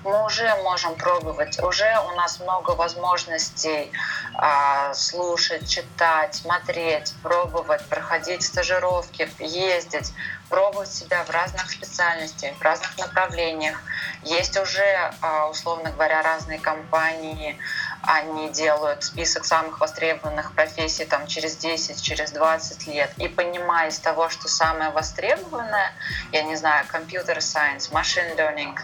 мы 0.04 0.24
уже 0.24 0.54
можем 0.62 0.94
пробовать, 0.94 1.62
уже 1.62 1.92
у 2.12 2.16
нас 2.16 2.40
много 2.40 2.72
возможностей 2.72 3.90
а, 4.34 4.94
слушать, 4.94 5.68
читать, 5.68 6.34
смотреть, 6.34 7.14
пробовать, 7.22 7.84
проходить 7.86 8.42
стажировки, 8.42 9.28
ездить, 9.38 10.12
пробовать 10.48 10.92
себя 10.92 11.24
в 11.24 11.30
разных 11.30 11.70
специальностях, 11.70 12.56
в 12.56 12.62
разных 12.62 12.96
направлениях. 12.98 13.82
Есть 14.22 14.58
уже, 14.58 15.12
а, 15.20 15.48
условно 15.48 15.90
говоря, 15.90 16.22
разные 16.22 16.58
компании, 16.58 17.58
они 18.02 18.48
делают 18.50 19.04
список 19.04 19.44
самых 19.44 19.80
востребованных 19.80 20.54
профессий 20.54 21.04
там, 21.04 21.26
через 21.26 21.56
10, 21.56 22.00
через 22.00 22.30
20 22.30 22.86
лет, 22.86 23.10
и 23.18 23.28
понимая 23.28 23.88
из 23.88 23.98
того, 23.98 24.28
что 24.28 24.48
самое 24.48 24.90
востребованное, 24.90 25.92
я 26.32 26.42
не 26.42 26.56
знаю, 26.56 26.86
компьютер 26.86 27.42
сайенс, 27.42 27.90
машин 27.90 28.24
learning, 28.36 28.78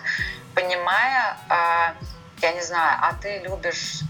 понимая, 0.55 1.37
а, 1.49 1.95
я 2.41 2.53
не 2.53 2.63
знаю, 2.63 2.99
а 3.03 3.15
ты 3.15 3.39
любишь 3.39 4.01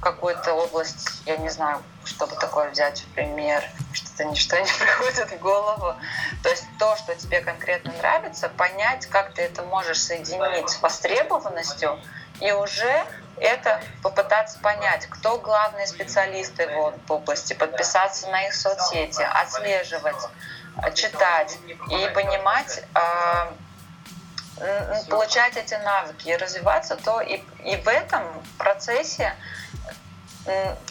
какую-то 0.00 0.54
область, 0.54 1.22
я 1.26 1.36
не 1.38 1.48
знаю, 1.48 1.82
чтобы 2.04 2.36
такое 2.36 2.70
взять 2.70 3.00
в 3.00 3.06
пример, 3.14 3.62
что-то 3.92 4.24
ничто 4.24 4.56
не 4.58 4.70
приходит 4.78 5.30
в 5.30 5.38
голову. 5.38 5.94
То 6.42 6.48
есть 6.48 6.64
то, 6.78 6.96
что 6.96 7.14
тебе 7.16 7.40
конкретно 7.40 7.92
нравится, 7.98 8.48
понять, 8.48 9.06
как 9.06 9.34
ты 9.34 9.42
это 9.42 9.62
можешь 9.62 10.00
соединить 10.00 10.70
с 10.70 10.80
востребованностью, 10.80 11.98
и 12.40 12.52
уже 12.52 13.04
это 13.40 13.80
попытаться 14.02 14.58
понять, 14.60 15.06
кто 15.06 15.38
главные 15.38 15.86
специалисты 15.86 16.68
в 16.68 17.12
области, 17.12 17.52
подписаться 17.54 18.28
на 18.28 18.46
их 18.46 18.54
соцсети, 18.54 19.22
отслеживать, 19.22 20.28
читать 20.94 21.58
и 21.90 22.10
понимать, 22.14 22.82
а, 22.94 23.52
получать 25.08 25.56
эти 25.56 25.74
навыки 25.74 26.28
и 26.28 26.36
развиваться, 26.36 26.96
то 26.96 27.20
и, 27.20 27.42
и 27.64 27.76
в 27.76 27.88
этом 27.88 28.22
процессе 28.58 29.34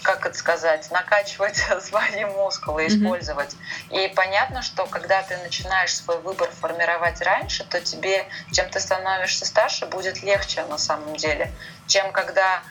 как 0.04 0.26
это 0.26 0.38
сказать, 0.38 0.90
накачивать 0.92 1.56
свои 1.82 2.26
мускулы, 2.26 2.88
использовать. 2.88 3.56
Mm-hmm. 3.90 4.06
И 4.06 4.14
понятно, 4.14 4.62
что 4.62 4.86
когда 4.86 5.24
ты 5.24 5.38
начинаешь 5.38 5.96
свой 5.96 6.20
выбор 6.20 6.50
формировать 6.52 7.22
раньше, 7.22 7.64
то 7.64 7.82
тебе, 7.82 8.28
чем 8.52 8.70
ты 8.70 8.80
становишься 8.80 9.46
старше, 9.46 9.86
будет 9.86 10.22
легче 10.22 10.64
на 10.66 10.78
самом 10.78 11.16
деле, 11.16 11.52
чем 11.88 12.12
когда 12.12 12.62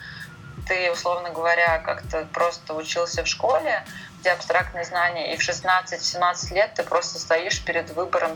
ты, 0.67 0.91
условно 0.91 1.29
говоря, 1.29 1.79
как-то 1.79 2.25
просто 2.33 2.73
учился 2.73 3.23
в 3.23 3.27
школе, 3.27 3.83
где 4.19 4.31
абстрактные 4.31 4.83
знания, 4.83 5.33
и 5.33 5.37
в 5.37 5.47
16-17 5.47 6.53
лет 6.53 6.73
ты 6.73 6.83
просто 6.83 7.19
стоишь 7.19 7.63
перед 7.63 7.89
выбором 7.91 8.35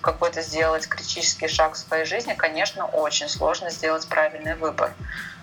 какой-то 0.00 0.42
сделать 0.42 0.86
критический 0.86 1.48
шаг 1.48 1.74
в 1.74 1.78
своей 1.78 2.04
жизни, 2.04 2.34
конечно, 2.34 2.86
очень 2.86 3.28
сложно 3.28 3.70
сделать 3.70 4.06
правильный 4.08 4.54
выбор 4.54 4.92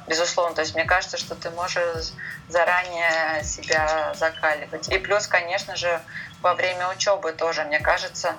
безусловно. 0.08 0.56
То 0.56 0.62
есть 0.62 0.76
мне 0.76 0.84
кажется, 0.84 1.18
что 1.18 1.36
ты 1.36 1.50
можешь 1.52 2.12
заранее 2.50 3.44
себя 3.44 4.14
закаливать. 4.16 4.90
И 4.90 4.98
плюс, 4.98 5.28
конечно 5.28 5.76
же, 5.76 6.02
во 6.42 6.54
время 6.54 6.90
учебы 6.90 7.32
тоже, 7.32 7.64
мне 7.64 7.80
кажется, 7.80 8.36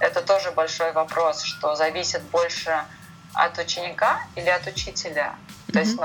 это 0.00 0.20
тоже 0.22 0.50
большой 0.50 0.92
вопрос, 0.92 1.42
что 1.42 1.76
зависит 1.76 2.22
больше 2.22 2.84
от 3.34 3.58
ученика 3.58 4.20
или 4.34 4.48
от 4.48 4.66
учителя. 4.66 5.34
То 5.72 5.78
есть 5.78 5.96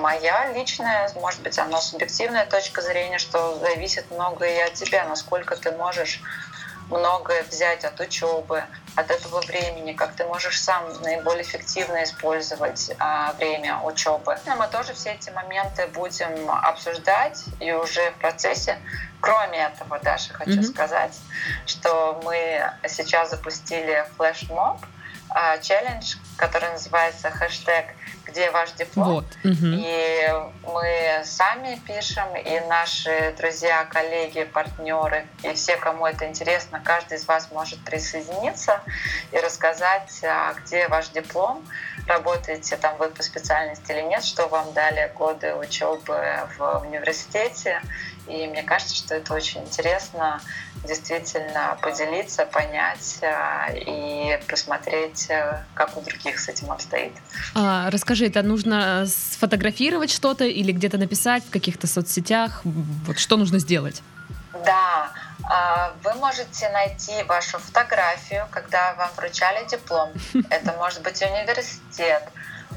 моя 0.00 0.52
личная, 0.52 1.10
может 1.14 1.40
быть, 1.40 1.58
она 1.58 1.80
субъективная 1.80 2.46
точка 2.46 2.82
зрения, 2.82 3.18
что 3.18 3.58
зависит 3.58 4.10
много 4.10 4.46
и 4.46 4.58
от 4.58 4.74
тебя, 4.74 5.04
насколько 5.08 5.56
ты 5.56 5.72
можешь 5.72 6.20
многое 6.88 7.42
взять 7.44 7.84
от 7.84 7.98
учебы, 8.00 8.64
от 8.94 9.10
этого 9.10 9.40
времени, 9.42 9.92
как 9.92 10.14
ты 10.14 10.24
можешь 10.24 10.60
сам 10.60 10.84
наиболее 11.02 11.42
эффективно 11.42 12.02
использовать 12.04 12.92
а, 12.98 13.32
время 13.34 13.80
учебы. 13.82 14.38
Мы 14.46 14.66
тоже 14.68 14.94
все 14.94 15.12
эти 15.12 15.30
моменты 15.30 15.86
будем 15.88 16.50
обсуждать 16.50 17.44
и 17.60 17.72
уже 17.72 18.10
в 18.12 18.14
процессе. 18.14 18.78
Кроме 19.20 19.58
этого, 19.58 19.98
Даша, 19.98 20.32
хочу 20.34 20.60
mm-hmm. 20.60 20.62
сказать, 20.62 21.18
что 21.66 22.20
мы 22.24 22.70
сейчас 22.88 23.30
запустили 23.30 24.06
флешмоб, 24.16 24.78
а, 25.28 25.58
челлендж, 25.58 26.16
который 26.36 26.70
называется 26.70 27.30
хэштег 27.30 27.86
где 28.36 28.50
ваш 28.50 28.72
диплом. 28.72 29.06
Вот. 29.06 29.24
Угу. 29.44 29.54
И 29.62 30.28
мы 30.66 31.22
сами 31.24 31.80
пишем, 31.86 32.36
и 32.36 32.60
наши 32.68 33.34
друзья, 33.38 33.86
коллеги, 33.86 34.44
партнеры, 34.44 35.26
и 35.42 35.54
все, 35.54 35.78
кому 35.78 36.06
это 36.06 36.28
интересно, 36.28 36.82
каждый 36.84 37.16
из 37.16 37.26
вас 37.26 37.50
может 37.50 37.78
присоединиться 37.82 38.82
и 39.32 39.38
рассказать, 39.38 40.20
а, 40.22 40.52
где 40.52 40.86
ваш 40.88 41.08
диплом, 41.08 41.66
работаете 42.06 42.76
там 42.76 42.98
вы 42.98 43.08
по 43.08 43.22
специальности 43.22 43.90
или 43.90 44.02
нет, 44.02 44.22
что 44.22 44.48
вам 44.48 44.70
дали 44.74 45.10
годы 45.14 45.54
учебы 45.54 46.22
в 46.58 46.82
университете. 46.86 47.80
И 48.28 48.46
мне 48.46 48.62
кажется, 48.62 48.94
что 48.94 49.14
это 49.14 49.34
очень 49.34 49.62
интересно 49.62 50.40
действительно 50.84 51.78
поделиться, 51.80 52.46
понять 52.46 53.18
а, 53.22 53.70
и 53.72 54.38
посмотреть, 54.48 55.26
э, 55.28 55.62
как 55.74 55.96
у 55.96 56.00
других 56.00 56.38
с 56.38 56.48
этим 56.48 56.70
обстоит. 56.70 57.12
А, 57.54 57.90
расскажи, 57.90 58.26
это 58.26 58.42
нужно 58.42 59.06
сфотографировать 59.06 60.10
что-то 60.10 60.44
или 60.44 60.72
где-то 60.72 60.98
написать 60.98 61.44
в 61.44 61.50
каких-то 61.50 61.86
соцсетях? 61.86 62.62
Вот 62.64 63.18
что 63.18 63.36
нужно 63.36 63.58
сделать? 63.58 64.02
Да, 64.64 65.10
а, 65.48 65.92
вы 66.02 66.14
можете 66.14 66.68
найти 66.70 67.22
вашу 67.24 67.58
фотографию, 67.58 68.46
когда 68.50 68.94
вам 68.94 69.10
вручали 69.16 69.66
диплом. 69.68 70.10
Это 70.50 70.72
может 70.72 71.02
быть 71.02 71.20
университет, 71.22 72.22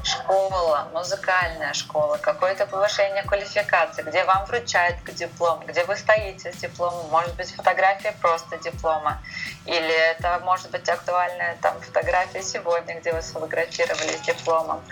школа, 0.02 0.88
музыкальная 0.92 1.72
школа, 1.74 2.16
какое-то 2.16 2.66
повышение 2.66 3.22
квалификации, 3.22 4.02
где 4.02 4.24
вам 4.24 4.44
вручают 4.46 4.96
диплом, 5.14 5.64
где 5.66 5.84
вы 5.84 5.96
стоите 5.96 6.52
с 6.52 6.56
дипломом, 6.56 7.08
может 7.10 7.34
быть 7.36 7.54
фотография 7.54 8.12
просто 8.20 8.56
диплома, 8.58 9.20
или 9.66 10.10
это 10.10 10.40
может 10.44 10.70
быть 10.70 10.88
актуальная 10.88 11.56
там 11.60 11.80
фотография 11.80 12.42
сегодня, 12.42 12.98
где 13.00 13.12
вы 13.12 13.22
сфотографировали 13.22 14.16
с 14.16 14.20
дипломом. 14.20 14.82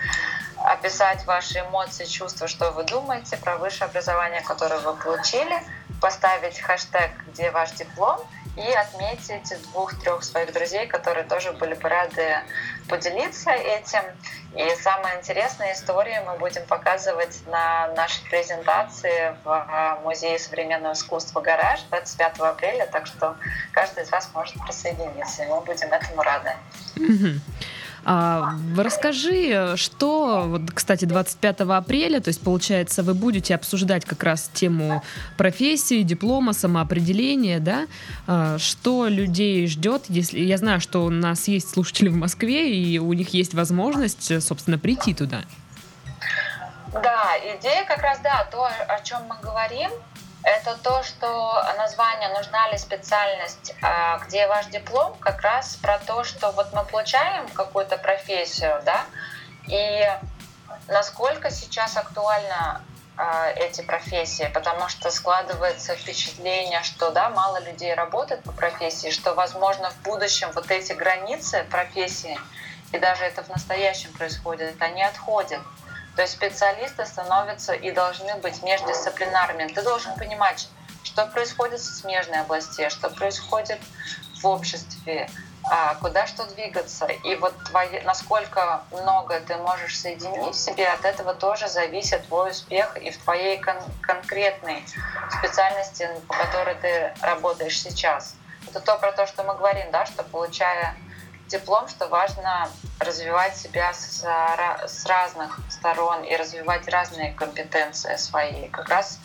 Описать 0.57 1.25
ваши 1.25 1.59
эмоции, 1.59 2.05
чувства, 2.05 2.47
что 2.47 2.71
вы 2.71 2.83
думаете 2.83 3.37
про 3.37 3.57
высшее 3.57 3.89
образование, 3.89 4.41
которое 4.41 4.79
вы 4.79 4.93
получили, 4.93 5.57
поставить 6.01 6.59
хэштег 6.59 7.11
«Где 7.27 7.49
ваш 7.51 7.71
диплом?» 7.71 8.19
И 8.59 8.73
отметить 8.73 9.57
двух-трех 9.71 10.23
своих 10.23 10.51
друзей, 10.51 10.85
которые 10.85 11.23
тоже 11.23 11.53
были 11.53 11.75
бы 11.75 11.87
рады 11.87 12.39
поделиться 12.89 13.51
этим. 13.51 14.01
И 14.55 14.75
самая 14.81 15.19
интересная 15.19 15.73
история 15.73 16.21
мы 16.21 16.37
будем 16.37 16.65
показывать 16.65 17.39
на 17.47 17.87
нашей 17.95 18.23
презентации 18.29 19.35
в 19.45 19.49
а, 19.49 19.99
Музее 20.03 20.37
современного 20.39 20.93
искусства 20.93 21.39
«Гараж» 21.39 21.81
25 21.89 22.39
апреля, 22.39 22.85
так 22.87 23.05
что 23.07 23.37
каждый 23.71 24.03
из 24.03 24.11
вас 24.11 24.29
может 24.33 24.55
присоединиться, 24.65 25.43
и 25.43 25.47
мы 25.47 25.61
будем 25.61 25.93
этому 25.93 26.21
рады. 26.21 26.53
А, 28.05 28.53
расскажи, 28.77 29.75
что, 29.75 30.45
вот, 30.47 30.71
кстати, 30.73 31.05
25 31.05 31.61
апреля, 31.61 32.19
то 32.19 32.29
есть, 32.29 32.41
получается, 32.41 33.03
вы 33.03 33.13
будете 33.13 33.55
обсуждать 33.55 34.05
как 34.05 34.23
раз 34.23 34.49
тему 34.53 35.03
профессии, 35.37 36.01
диплома, 36.03 36.53
самоопределения, 36.53 37.59
да? 37.59 37.87
А, 38.27 38.57
что 38.57 39.07
людей 39.07 39.67
ждет, 39.67 40.03
если 40.09 40.39
я 40.39 40.57
знаю, 40.57 40.81
что 40.81 41.05
у 41.05 41.09
нас 41.09 41.47
есть 41.47 41.69
слушатели 41.69 42.09
в 42.09 42.15
Москве, 42.15 42.73
и 42.73 42.99
у 42.99 43.13
них 43.13 43.33
есть 43.33 43.53
возможность, 43.53 44.41
собственно, 44.41 44.77
прийти 44.77 45.13
туда. 45.13 45.41
Да, 46.93 47.35
идея 47.37 47.85
как 47.85 48.01
раз, 48.01 48.19
да, 48.23 48.47
то, 48.51 48.65
о 48.65 48.99
чем 49.03 49.19
мы 49.27 49.35
говорим, 49.41 49.91
это 50.43 50.77
то, 50.81 51.03
что 51.03 51.63
название 51.77 52.29
«Нужна 52.29 52.69
ли 52.69 52.77
специальность, 52.77 53.73
а, 53.81 54.19
где 54.19 54.47
ваш 54.47 54.67
диплом?» 54.67 55.15
как 55.19 55.41
раз 55.41 55.75
про 55.75 55.99
то, 55.99 56.23
что 56.23 56.51
вот 56.51 56.73
мы 56.73 56.85
получаем 56.85 57.47
какую-то 57.49 57.97
профессию, 57.97 58.81
да, 58.85 59.05
и 59.67 60.09
насколько 60.87 61.51
сейчас 61.51 61.97
актуально 61.97 62.81
а, 63.17 63.49
эти 63.51 63.81
профессии, 63.81 64.49
потому 64.53 64.87
что 64.87 65.11
складывается 65.11 65.95
впечатление, 65.95 66.81
что 66.83 67.11
да, 67.11 67.29
мало 67.29 67.59
людей 67.59 67.93
работает 67.93 68.41
по 68.43 68.53
профессии, 68.53 69.11
что, 69.11 69.33
возможно, 69.33 69.91
в 69.91 70.01
будущем 70.03 70.49
вот 70.55 70.71
эти 70.71 70.93
границы 70.93 71.65
профессии, 71.69 72.39
и 72.93 72.97
даже 72.97 73.25
это 73.25 73.43
в 73.43 73.49
настоящем 73.49 74.13
происходит, 74.13 74.81
они 74.81 75.03
отходят. 75.03 75.59
То 76.15 76.23
есть 76.23 76.33
специалисты 76.33 77.05
становятся 77.05 77.73
и 77.73 77.91
должны 77.91 78.35
быть 78.35 78.61
междисциплинарными. 78.63 79.71
Ты 79.71 79.81
должен 79.81 80.13
понимать, 80.15 80.67
что 81.03 81.25
происходит 81.27 81.79
в 81.79 81.99
смежной 82.01 82.41
области, 82.41 82.89
что 82.89 83.09
происходит 83.09 83.79
в 84.41 84.47
обществе, 84.47 85.29
а, 85.63 85.95
куда 85.95 86.27
что 86.27 86.45
двигаться. 86.45 87.05
И 87.05 87.35
вот 87.35 87.53
твои, 87.65 88.01
насколько 88.01 88.81
много 88.91 89.39
ты 89.41 89.55
можешь 89.57 89.99
соединить 89.99 90.55
в 90.55 90.59
себе, 90.59 90.87
от 90.87 91.05
этого 91.05 91.33
тоже 91.33 91.67
зависит 91.67 92.25
твой 92.27 92.51
успех 92.51 92.97
и 92.97 93.11
в 93.11 93.17
твоей 93.23 93.59
кон- 93.59 93.83
конкретной 94.01 94.83
специальности, 95.37 96.09
по 96.27 96.33
которой 96.35 96.75
ты 96.75 97.13
работаешь 97.21 97.81
сейчас. 97.81 98.35
Это 98.67 98.79
то 98.79 98.97
про 98.97 99.11
то, 99.11 99.25
что 99.27 99.43
мы 99.43 99.55
говорим, 99.55 99.91
да, 99.91 100.05
что 100.05 100.23
получая 100.23 100.95
диплом, 101.49 101.87
что 101.87 102.07
важно 102.07 102.69
развивать 102.99 103.57
себя 103.57 103.91
с, 103.93 104.23
с 104.23 105.05
разных 105.05 105.59
сторон 105.69 106.23
и 106.23 106.35
развивать 106.35 106.87
разные 106.87 107.33
компетенции 107.33 108.15
свои. 108.15 108.69
Как 108.69 108.87
раз 108.89 109.19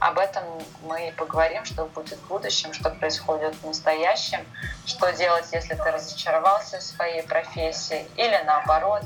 об 0.00 0.18
этом 0.18 0.42
мы 0.82 1.08
и 1.08 1.12
поговорим, 1.12 1.64
что 1.64 1.84
будет 1.84 2.18
в 2.18 2.28
будущем, 2.28 2.72
что 2.72 2.90
происходит 2.90 3.54
в 3.56 3.66
настоящем, 3.66 4.40
что 4.86 5.12
делать, 5.12 5.46
если 5.52 5.74
ты 5.74 5.90
разочаровался 5.90 6.78
в 6.78 6.82
своей 6.82 7.22
профессии, 7.22 8.06
или 8.16 8.40
наоборот, 8.44 9.02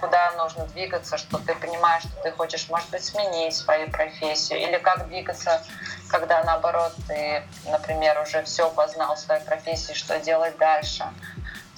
куда 0.00 0.32
нужно 0.32 0.66
двигаться, 0.66 1.16
что 1.16 1.38
ты 1.38 1.54
понимаешь, 1.54 2.02
что 2.02 2.22
ты 2.22 2.32
хочешь, 2.32 2.68
может 2.68 2.90
быть, 2.90 3.04
сменить 3.04 3.54
свою 3.54 3.90
профессию, 3.90 4.60
или 4.60 4.78
как 4.78 5.08
двигаться, 5.08 5.62
когда 6.08 6.42
наоборот 6.44 6.92
ты, 7.08 7.42
например, 7.66 8.20
уже 8.20 8.42
все 8.42 8.68
познал 8.70 9.14
в 9.14 9.18
своей 9.18 9.42
профессии, 9.44 9.92
что 9.92 10.18
делать 10.20 10.56
дальше 10.58 11.04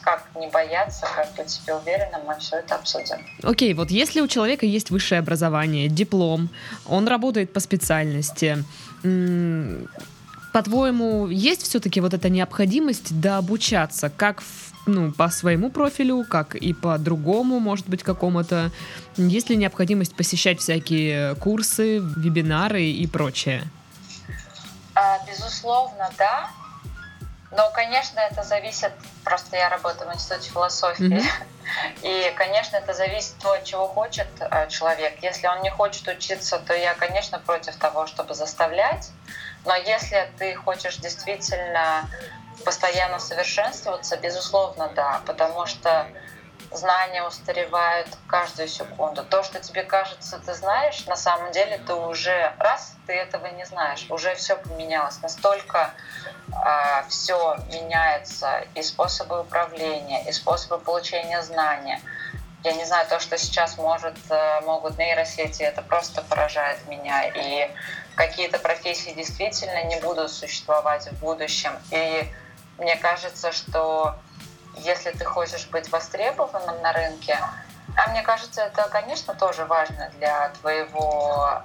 как 0.04 0.26
не 0.38 0.48
бояться, 0.48 1.06
как 1.16 1.34
быть 1.34 1.50
себе 1.50 1.74
уверенным, 1.74 2.22
мы 2.26 2.38
все 2.38 2.56
это 2.56 2.74
обсудим. 2.74 3.16
Окей, 3.42 3.72
okay, 3.72 3.76
вот 3.76 3.90
если 3.90 4.20
у 4.20 4.28
человека 4.28 4.66
есть 4.66 4.90
высшее 4.90 5.20
образование, 5.20 5.88
диплом, 5.88 6.50
он 6.86 7.08
работает 7.08 7.52
по 7.52 7.60
специальности, 7.60 8.64
по-твоему, 10.52 11.28
есть 11.28 11.62
все-таки 11.62 12.00
вот 12.00 12.14
эта 12.14 12.28
необходимость 12.28 13.18
дообучаться, 13.20 14.10
как 14.10 14.40
в 14.40 14.74
ну, 14.86 15.12
по 15.12 15.30
своему 15.30 15.70
профилю, 15.70 16.24
как 16.28 16.54
и 16.54 16.74
по 16.74 16.98
другому, 16.98 17.58
может 17.58 17.88
быть, 17.88 18.02
какому-то. 18.02 18.70
Есть 19.16 19.48
ли 19.48 19.56
необходимость 19.56 20.14
посещать 20.14 20.60
всякие 20.60 21.34
курсы, 21.36 22.00
вебинары 22.00 22.84
и 22.84 23.06
прочее? 23.06 23.64
А, 24.94 25.18
безусловно, 25.26 26.10
да. 26.18 26.50
Но, 27.56 27.70
конечно, 27.70 28.18
это 28.18 28.42
зависит, 28.42 28.92
просто 29.24 29.56
я 29.56 29.68
работаю 29.68 30.10
в 30.10 30.14
Институте 30.14 30.50
философии, 30.50 31.16
mm-hmm. 31.16 31.96
и, 32.02 32.34
конечно, 32.36 32.76
это 32.76 32.92
зависит 32.92 33.34
от 33.44 33.64
чего 33.64 33.86
хочет 33.86 34.26
э, 34.40 34.68
человек. 34.68 35.22
Если 35.22 35.46
он 35.46 35.62
не 35.62 35.70
хочет 35.70 36.06
учиться, 36.08 36.58
то 36.58 36.74
я, 36.74 36.94
конечно, 36.94 37.38
против 37.38 37.76
того, 37.76 38.06
чтобы 38.06 38.34
заставлять. 38.34 39.10
Но 39.64 39.74
если 39.76 40.30
ты 40.38 40.54
хочешь 40.56 40.96
действительно 40.96 42.08
постоянно 42.64 43.18
совершенствоваться, 43.18 44.16
безусловно, 44.16 44.90
да, 44.94 45.22
потому 45.24 45.66
что 45.66 46.06
знания 46.76 47.22
устаревают 47.22 48.08
каждую 48.26 48.68
секунду. 48.68 49.24
То, 49.24 49.42
что 49.42 49.60
тебе 49.60 49.82
кажется, 49.82 50.38
ты 50.38 50.54
знаешь, 50.54 51.06
на 51.06 51.16
самом 51.16 51.52
деле 51.52 51.78
ты 51.86 51.94
уже 51.94 52.52
раз 52.58 52.94
ты 53.06 53.12
этого 53.12 53.46
не 53.46 53.64
знаешь, 53.64 54.06
уже 54.08 54.34
все 54.34 54.56
поменялось. 54.56 55.20
Настолько 55.22 55.90
э, 56.48 56.52
а, 56.54 57.04
все 57.08 57.56
меняется 57.72 58.64
и 58.74 58.82
способы 58.82 59.40
управления, 59.40 60.24
и 60.28 60.32
способы 60.32 60.78
получения 60.78 61.42
знания. 61.42 62.00
Я 62.62 62.72
не 62.72 62.84
знаю, 62.86 63.06
то, 63.08 63.20
что 63.20 63.36
сейчас 63.36 63.76
может, 63.76 64.16
э, 64.30 64.60
могут 64.62 64.96
нейросети, 64.96 65.62
это 65.62 65.82
просто 65.82 66.22
поражает 66.22 66.86
меня. 66.88 67.28
И 67.28 67.70
какие-то 68.14 68.58
профессии 68.58 69.10
действительно 69.10 69.84
не 69.84 70.00
будут 70.00 70.32
существовать 70.32 71.06
в 71.08 71.18
будущем. 71.20 71.72
И 71.90 72.26
мне 72.78 72.96
кажется, 72.96 73.52
что 73.52 74.16
если 74.76 75.10
ты 75.10 75.24
хочешь 75.24 75.66
быть 75.68 75.90
востребованным 75.90 76.80
на 76.82 76.92
рынке, 76.92 77.38
а 77.96 78.10
мне 78.10 78.22
кажется, 78.22 78.62
это, 78.62 78.88
конечно, 78.88 79.34
тоже 79.34 79.64
важно 79.64 80.10
для 80.18 80.48
твоего 80.60 81.62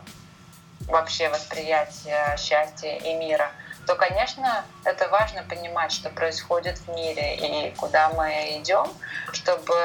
вообще 0.87 1.29
восприятия 1.29 2.35
счастья 2.37 2.95
и 2.95 3.13
мира, 3.15 3.51
то, 3.85 3.95
конечно, 3.95 4.63
это 4.83 5.07
важно 5.07 5.43
понимать, 5.43 5.91
что 5.91 6.09
происходит 6.09 6.77
в 6.77 6.89
мире 6.89 7.35
и 7.35 7.71
куда 7.75 8.09
мы 8.09 8.59
идем, 8.59 8.87
чтобы 9.31 9.75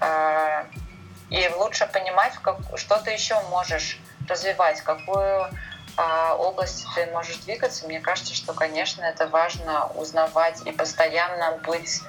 э, 0.00 0.64
и 1.28 1.48
лучше 1.56 1.86
понимать, 1.86 2.34
как, 2.42 2.56
что 2.76 2.96
ты 2.98 3.10
еще 3.10 3.40
можешь 3.50 4.00
развивать, 4.28 4.80
какую 4.80 5.46
э, 5.96 6.32
область 6.38 6.86
ты 6.94 7.06
можешь 7.06 7.36
двигаться. 7.38 7.86
Мне 7.86 8.00
кажется, 8.00 8.34
что, 8.34 8.54
конечно, 8.54 9.02
это 9.02 9.26
важно 9.26 9.86
узнавать 9.88 10.62
и 10.64 10.72
постоянно 10.72 11.58
быть 11.58 12.00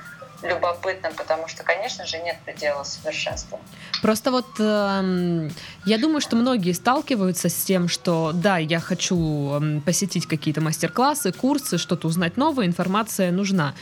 любопытным, 0.44 1.14
потому 1.14 1.48
что, 1.48 1.64
конечно 1.64 2.06
же, 2.06 2.18
нет 2.20 2.38
предела 2.46 2.84
совершенства. 2.84 3.60
Просто 4.02 4.32
вот 4.32 4.48
э, 4.60 5.50
я 5.86 5.98
думаю, 5.98 6.22
что 6.22 6.36
многие 6.36 6.74
сталкиваются 6.74 7.50
с 7.50 7.56
тем, 7.64 7.88
что 7.88 8.32
да, 8.34 8.58
я 8.58 8.80
хочу 8.80 9.60
э, 9.62 9.80
посетить 9.82 10.28
какие-то 10.28 10.62
мастер-классы, 10.62 11.32
курсы, 11.32 11.78
что-то 11.78 12.08
узнать 12.08 12.38
новое, 12.38 12.66
информация 12.66 13.32
нужна. 13.32 13.74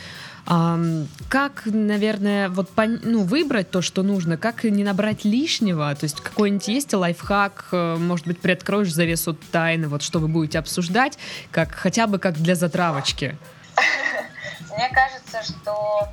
Um, 0.46 1.06
как, 1.28 1.62
наверное, 1.66 2.48
вот 2.48 2.70
ну, 2.76 3.22
выбрать 3.22 3.70
то, 3.70 3.82
что 3.82 4.02
нужно, 4.02 4.36
как 4.38 4.64
не 4.64 4.82
набрать 4.82 5.24
лишнего, 5.24 5.94
то 5.94 6.04
есть 6.04 6.20
какой-нибудь 6.20 6.66
есть 6.66 6.94
лайфхак, 6.94 7.68
э, 7.72 7.96
может 7.96 8.26
быть, 8.26 8.40
приоткроешь 8.40 8.92
завесу 8.92 9.36
тайны, 9.52 9.86
вот 9.86 10.02
что 10.02 10.18
вы 10.18 10.28
будете 10.28 10.58
обсуждать, 10.58 11.18
как 11.50 11.72
хотя 11.72 12.06
бы 12.06 12.18
как 12.18 12.38
для 12.38 12.54
затравочки. 12.54 13.36
Мне 14.76 14.88
кажется, 14.88 15.42
что 15.42 16.08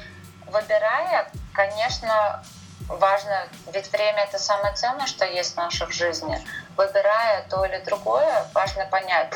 выбирая, 0.52 1.30
конечно, 1.54 2.44
важно, 2.88 3.48
ведь 3.74 3.92
время 3.92 4.24
это 4.24 4.40
самое 4.40 4.74
ценное, 4.76 5.08
что 5.08 5.26
есть 5.26 5.54
в 5.54 5.58
нашей 5.58 5.92
жизни. 5.92 6.40
Выбирая 6.76 7.44
то 7.50 7.66
или 7.66 7.80
другое, 7.80 8.46
важно 8.54 8.86
понять, 8.86 9.34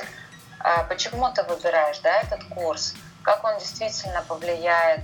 а, 0.60 0.84
почему 0.84 1.32
ты 1.32 1.44
выбираешь 1.44 2.00
да, 2.00 2.22
этот 2.22 2.44
курс, 2.46 2.94
как 3.24 3.44
он 3.44 3.58
действительно 3.60 4.24
повлияет 4.28 5.02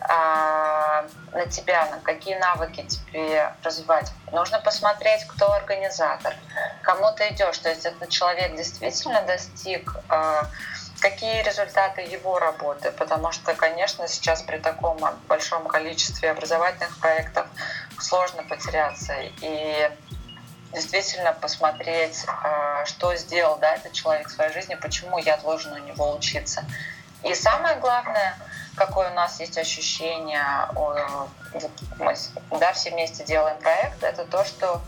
а, 0.00 1.06
на 1.32 1.46
тебя, 1.46 1.86
на 1.86 2.00
какие 2.00 2.36
навыки 2.36 2.82
тебе 2.86 3.52
развивать. 3.62 4.10
Нужно 4.32 4.60
посмотреть, 4.60 5.24
кто 5.26 5.52
организатор, 5.52 6.34
кому 6.82 7.12
ты 7.12 7.28
идешь. 7.28 7.58
То 7.58 7.68
есть 7.68 7.84
этот 7.84 8.08
человек 8.08 8.56
действительно 8.56 9.22
достиг 9.22 9.96
а, 10.08 10.46
какие 11.00 11.42
результаты 11.42 12.02
его 12.02 12.38
работы, 12.38 12.90
потому 12.92 13.32
что, 13.32 13.54
конечно, 13.54 14.08
сейчас 14.08 14.42
при 14.42 14.58
таком 14.58 14.98
большом 15.28 15.66
количестве 15.66 16.30
образовательных 16.30 16.98
проектов 16.98 17.46
сложно 17.98 18.42
потеряться 18.42 19.14
и 19.40 19.90
действительно 20.72 21.32
посмотреть, 21.32 22.24
а, 22.26 22.84
что 22.84 23.14
сделал 23.16 23.56
да, 23.58 23.74
этот 23.74 23.92
человек 23.92 24.28
в 24.28 24.32
своей 24.32 24.52
жизни, 24.52 24.74
почему 24.74 25.18
я 25.18 25.36
должен 25.38 25.72
у 25.72 25.78
него 25.78 26.14
учиться. 26.14 26.64
И 27.24 27.34
самое 27.34 27.76
главное, 27.76 28.36
какое 28.76 29.10
у 29.10 29.14
нас 29.14 29.40
есть 29.40 29.58
ощущение, 29.58 30.44
мы 31.98 32.14
да, 32.58 32.72
все 32.72 32.90
вместе 32.90 33.24
делаем 33.24 33.56
проект, 33.58 34.02
это 34.02 34.24
то, 34.24 34.44
что 34.44 34.80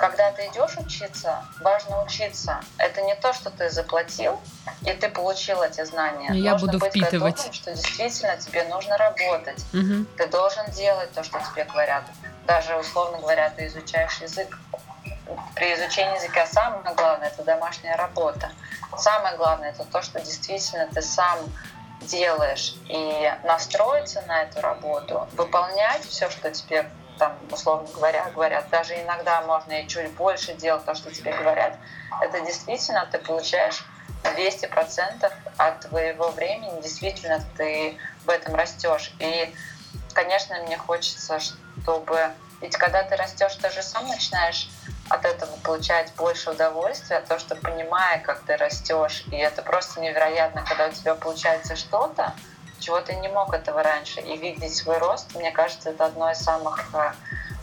когда 0.00 0.32
ты 0.32 0.46
идешь 0.46 0.76
учиться, 0.78 1.44
важно 1.60 2.02
учиться. 2.02 2.60
Это 2.78 3.02
не 3.02 3.14
то, 3.16 3.34
что 3.34 3.50
ты 3.50 3.68
заплатил, 3.68 4.40
и 4.82 4.92
ты 4.94 5.10
получил 5.10 5.62
эти 5.62 5.84
знания. 5.84 6.30
Я 6.32 6.52
нужно 6.52 6.66
буду 6.68 6.78
быть 6.78 6.90
впитывать. 6.90 7.36
Готовым, 7.36 7.52
что 7.52 7.74
действительно 7.74 8.36
тебе 8.38 8.64
нужно 8.64 8.96
работать. 8.96 9.62
Угу. 9.74 10.06
Ты 10.16 10.26
должен 10.28 10.70
делать 10.70 11.12
то, 11.12 11.22
что 11.22 11.38
тебе 11.52 11.64
говорят. 11.64 12.04
Даже, 12.46 12.76
условно 12.76 13.18
говоря, 13.18 13.50
ты 13.50 13.66
изучаешь 13.66 14.18
язык. 14.22 14.58
При 15.54 15.74
изучении 15.74 16.16
языка 16.16 16.46
самое 16.46 16.94
главное— 16.94 17.28
это 17.28 17.44
домашняя 17.44 17.96
работа. 17.96 18.50
Самое 18.96 19.36
главное— 19.36 19.70
это 19.72 19.84
то, 19.84 20.00
что 20.00 20.18
действительно 20.20 20.88
ты 20.88 21.02
сам 21.02 21.38
делаешь. 22.00 22.74
И 22.88 23.32
настроиться 23.44 24.22
на 24.22 24.42
эту 24.42 24.62
работу, 24.62 25.28
выполнять 25.34 26.04
все, 26.06 26.30
что 26.30 26.50
тебе 26.50 26.88
там, 27.20 27.36
условно 27.52 27.86
говоря, 27.94 28.30
говорят, 28.34 28.70
даже 28.70 28.94
иногда 28.94 29.42
можно 29.42 29.72
и 29.72 29.86
чуть 29.86 30.10
больше 30.12 30.54
делать 30.54 30.86
то, 30.86 30.94
что 30.94 31.12
тебе 31.14 31.34
говорят, 31.34 31.76
это 32.22 32.40
действительно 32.40 33.06
ты 33.12 33.18
получаешь 33.18 33.84
200% 34.24 35.30
от 35.58 35.80
твоего 35.80 36.30
времени, 36.30 36.80
действительно 36.80 37.44
ты 37.58 37.98
в 38.24 38.30
этом 38.30 38.54
растешь. 38.54 39.12
И, 39.18 39.54
конечно, 40.14 40.56
мне 40.62 40.78
хочется, 40.78 41.38
чтобы... 41.40 42.30
Ведь 42.62 42.76
когда 42.76 43.02
ты 43.02 43.16
растешь, 43.16 43.54
ты 43.56 43.68
же 43.70 43.82
сам 43.82 44.08
начинаешь 44.08 44.70
от 45.10 45.26
этого 45.26 45.54
получать 45.62 46.12
больше 46.14 46.50
удовольствия, 46.50 47.20
то, 47.20 47.38
что 47.38 47.54
понимая, 47.54 48.18
как 48.20 48.40
ты 48.44 48.56
растешь, 48.56 49.24
и 49.30 49.36
это 49.36 49.60
просто 49.60 50.00
невероятно, 50.00 50.64
когда 50.66 50.88
у 50.88 50.92
тебя 50.92 51.14
получается 51.14 51.76
что-то, 51.76 52.32
чего 52.80 53.00
ты 53.00 53.14
не 53.14 53.28
мог 53.28 53.54
этого 53.54 53.82
раньше. 53.82 54.20
И 54.20 54.36
видеть 54.36 54.74
свой 54.74 54.98
рост, 54.98 55.34
мне 55.34 55.50
кажется, 55.52 55.90
это 55.90 56.06
одно 56.06 56.30
из 56.30 56.38
самых 56.38 56.94
э, 56.94 57.12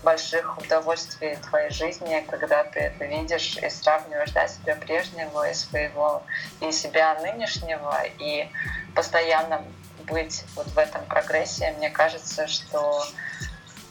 больших 0.04 0.58
удовольствий 0.58 1.38
твоей 1.50 1.70
жизни, 1.72 2.26
когда 2.30 2.64
ты 2.64 2.80
это 2.80 3.06
видишь 3.06 3.58
и 3.58 3.70
сравниваешь 3.70 4.32
да, 4.32 4.48
себя 4.48 4.76
прежнего 4.76 5.50
и 5.50 5.54
своего, 5.54 6.24
и 6.62 6.72
себя 6.72 7.20
нынешнего, 7.20 8.04
и 8.20 8.50
постоянно 8.96 9.64
быть 10.06 10.46
вот 10.56 10.68
в 10.68 10.78
этом 10.78 11.04
прогрессе, 11.06 11.74
мне 11.78 11.90
кажется, 11.90 12.48
что 12.48 13.04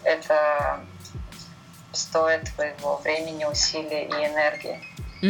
это 0.05 0.81
стоит 1.93 2.45
твоего 2.55 2.97
времени, 2.99 3.45
усилий 3.45 4.05
и 4.05 4.27
энергии. 4.27 4.81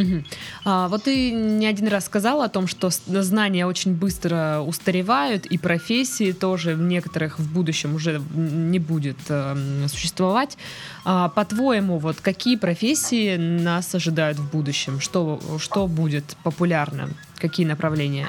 Угу. 0.01 0.25
А, 0.65 0.89
вот 0.89 1.05
ты 1.05 1.31
не 1.31 1.67
один 1.67 1.89
раз 1.89 2.07
сказала 2.07 2.45
о 2.45 2.49
том, 2.49 2.67
что 2.67 2.91
знания 2.91 3.67
очень 3.67 3.95
быстро 3.95 4.61
устаревают, 4.67 5.47
и 5.47 5.59
профессии 5.59 6.33
тоже 6.33 6.75
в 6.75 6.83
некоторых 6.83 7.39
в 7.39 7.53
будущем 7.53 7.95
уже 7.95 8.23
не 8.35 8.79
будет 8.79 9.19
э, 9.29 9.87
существовать. 9.89 10.59
А, 11.05 11.29
по-твоему, 11.29 11.99
вот 11.99 12.21
какие 12.21 12.57
профессии 12.57 13.37
нас 13.37 13.95
ожидают 13.95 14.39
в 14.39 14.51
будущем? 14.51 15.01
Что, 15.01 15.41
что 15.59 15.87
будет 15.87 16.37
популярно? 16.43 17.11
Какие 17.39 17.67
направления? 17.67 18.29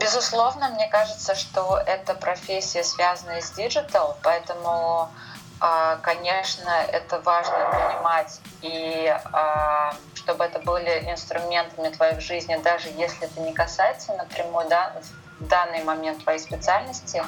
Безусловно, 0.00 0.70
мне 0.70 0.88
кажется, 0.88 1.34
что 1.34 1.78
это 1.86 2.14
профессия, 2.14 2.82
связанная 2.82 3.40
с 3.40 3.52
digital, 3.52 4.16
поэтому 4.22 5.10
конечно, 6.02 6.70
это 6.70 7.20
важно 7.20 7.54
понимать, 7.70 8.40
и 8.62 9.06
а, 9.32 9.94
чтобы 10.14 10.44
это 10.44 10.58
были 10.58 11.08
инструментами 11.08 11.88
твоей 11.90 12.18
жизни, 12.20 12.58
даже 12.62 12.88
если 12.88 13.26
это 13.26 13.40
не 13.40 13.52
касается 13.52 14.12
напрямую 14.14 14.68
да, 14.68 14.92
в 15.38 15.46
данный 15.46 15.84
момент 15.84 16.22
твоей 16.24 16.40
специальности, 16.40 17.22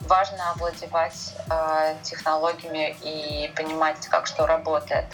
важно 0.00 0.52
овладевать 0.52 1.34
технологиями 2.02 2.96
и 3.02 3.52
понимать, 3.56 4.06
как 4.08 4.26
что 4.26 4.46
работает. 4.46 5.06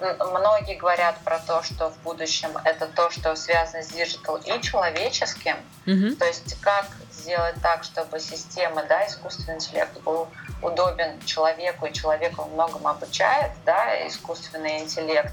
Многие 0.00 0.74
говорят 0.74 1.16
про 1.24 1.38
то, 1.38 1.62
что 1.62 1.90
в 1.90 1.98
будущем 1.98 2.50
это 2.64 2.86
то, 2.86 3.10
что 3.10 3.36
связано 3.36 3.82
с 3.82 3.88
digital 3.88 4.36
и 4.36 4.60
человеческим. 4.60 5.56
Mm-hmm. 5.86 6.16
То 6.16 6.24
есть 6.26 6.60
как 6.60 6.86
сделать 7.12 7.54
так, 7.62 7.84
чтобы 7.84 8.18
система, 8.18 8.82
да, 8.84 9.06
искусственный 9.06 9.54
интеллект 9.54 9.98
был 10.02 10.28
удобен 10.62 11.20
человеку, 11.24 11.86
и 11.86 11.92
человеку 11.92 12.42
во 12.42 12.48
многом 12.48 12.86
обучает, 12.86 13.52
да, 13.64 14.06
искусственный 14.06 14.80
интеллект, 14.80 15.32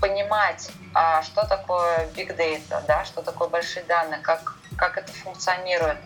понимать, 0.00 0.70
а 0.94 1.22
что 1.22 1.46
такое 1.46 2.06
big 2.08 2.36
data, 2.36 2.82
да, 2.86 3.04
что 3.04 3.22
такое 3.22 3.48
большие 3.48 3.84
данные, 3.84 4.20
как, 4.20 4.56
как 4.76 4.98
это 4.98 5.12
функционирует. 5.12 5.98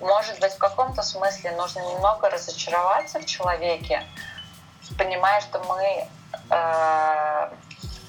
Может 0.00 0.40
быть, 0.40 0.52
в 0.52 0.58
каком-то 0.58 1.02
смысле 1.02 1.52
нужно 1.52 1.80
немного 1.80 2.30
разочароваться 2.30 3.18
в 3.20 3.26
человеке, 3.26 4.02
понимая, 4.96 5.40
что 5.42 5.62
мы 5.64 6.08
э, 6.50 7.50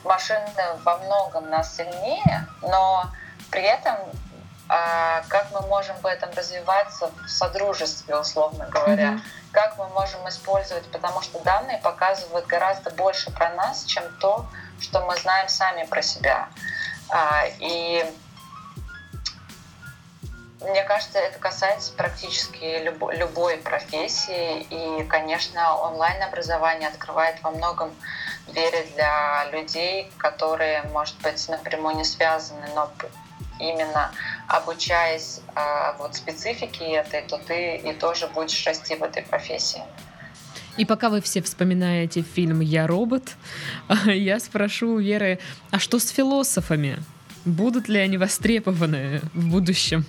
машины 0.05 0.77
во 0.83 0.97
многом 0.99 1.49
нас 1.49 1.75
сильнее, 1.75 2.47
но 2.61 3.05
при 3.49 3.63
этом 3.63 3.97
как 5.27 5.47
мы 5.51 5.61
можем 5.67 5.97
в 5.97 6.05
этом 6.05 6.29
развиваться 6.33 7.11
в 7.25 7.27
содружестве, 7.27 8.15
условно 8.15 8.67
говоря, 8.69 9.13
mm-hmm. 9.13 9.21
как 9.51 9.77
мы 9.77 9.89
можем 9.89 10.27
использовать, 10.29 10.89
потому 10.91 11.21
что 11.21 11.39
данные 11.39 11.77
показывают 11.79 12.45
гораздо 12.47 12.89
больше 12.91 13.31
про 13.31 13.49
нас, 13.49 13.83
чем 13.83 14.03
то, 14.19 14.45
что 14.79 15.01
мы 15.05 15.17
знаем 15.17 15.49
сами 15.49 15.83
про 15.85 16.01
себя. 16.01 16.47
А, 17.09 17.43
и 17.59 18.05
мне 20.61 20.83
кажется, 20.83 21.19
это 21.19 21.39
касается 21.39 21.91
практически 21.93 22.83
любой, 22.83 23.17
любой 23.17 23.57
профессии. 23.57 24.61
И, 24.69 25.03
конечно, 25.05 25.75
онлайн-образование 25.75 26.87
открывает 26.87 27.41
во 27.41 27.51
многом 27.51 27.91
двери 28.47 28.87
для 28.95 29.45
людей, 29.51 30.11
которые, 30.17 30.83
может 30.93 31.19
быть, 31.21 31.49
напрямую 31.49 31.95
не 31.95 32.03
связаны, 32.03 32.67
но 32.75 32.91
именно 33.61 34.11
обучаясь 34.47 35.41
э, 35.55 35.97
вот 35.99 36.15
специфике 36.15 36.85
этой, 36.85 37.21
то 37.21 37.37
ты 37.37 37.77
и 37.77 37.93
тоже 37.93 38.27
будешь 38.27 38.65
расти 38.65 38.95
в 38.95 39.03
этой 39.03 39.23
профессии. 39.23 39.81
И 40.77 40.85
пока 40.85 41.09
вы 41.09 41.21
все 41.21 41.41
вспоминаете 41.41 42.21
фильм 42.21 42.61
«Я 42.61 42.87
робот», 42.87 43.35
я 44.05 44.39
спрошу 44.39 44.93
у 44.95 44.99
Веры, 44.99 45.39
а 45.69 45.79
что 45.79 45.99
с 45.99 46.09
философами? 46.09 46.97
Будут 47.45 47.89
ли 47.89 47.99
они 47.99 48.17
востребованы 48.17 49.21
в 49.33 49.47
будущем? 49.47 50.05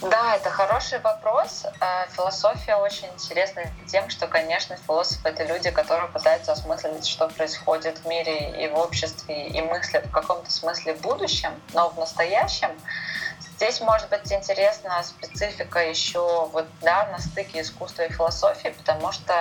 Да, 0.00 0.36
это 0.36 0.48
хороший 0.50 0.98
вопрос. 1.00 1.66
Э, 1.80 2.06
философия 2.10 2.76
очень 2.76 3.08
интересна 3.08 3.64
тем, 3.86 4.08
что, 4.08 4.26
конечно, 4.26 4.76
философы— 4.86 5.20
это 5.28 5.44
люди, 5.44 5.70
которые 5.70 6.08
пытаются 6.08 6.52
осмыслить, 6.52 7.06
что 7.06 7.28
происходит 7.28 7.98
в 7.98 8.06
мире 8.06 8.64
и 8.64 8.68
в 8.68 8.78
обществе, 8.78 9.48
и 9.48 9.60
мыслят 9.60 10.06
в 10.06 10.10
каком-то 10.10 10.50
смысле 10.50 10.94
в 10.94 11.02
будущем, 11.02 11.50
но 11.74 11.90
в 11.90 11.98
настоящем. 11.98 12.70
Здесь 13.56 13.82
может 13.82 14.08
быть 14.08 14.32
интересна 14.32 15.02
специфика 15.02 15.80
еще 15.86 16.48
вот, 16.50 16.66
да, 16.80 17.06
на 17.12 17.18
стыке 17.18 17.60
искусства 17.60 18.04
и 18.04 18.10
философии, 18.10 18.68
потому 18.78 19.12
что 19.12 19.34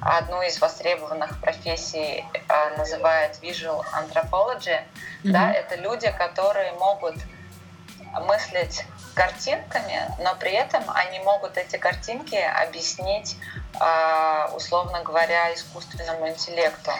одну 0.00 0.42
из 0.42 0.60
востребованных 0.60 1.40
профессий 1.40 2.24
э, 2.48 2.76
называют 2.76 3.38
visual 3.40 3.84
anthropology. 3.94 4.74
Mm-hmm. 4.74 5.30
Да, 5.30 5.52
это 5.52 5.76
люди, 5.76 6.10
которые 6.18 6.72
могут 6.72 7.14
мыслить 8.26 8.84
картинками, 9.14 10.14
но 10.18 10.34
при 10.36 10.52
этом 10.52 10.82
они 10.88 11.18
могут 11.20 11.56
эти 11.56 11.76
картинки 11.76 12.36
объяснить, 12.36 13.36
а, 13.78 14.50
условно 14.54 15.02
говоря, 15.02 15.52
искусственному 15.54 16.28
интеллекту. 16.28 16.92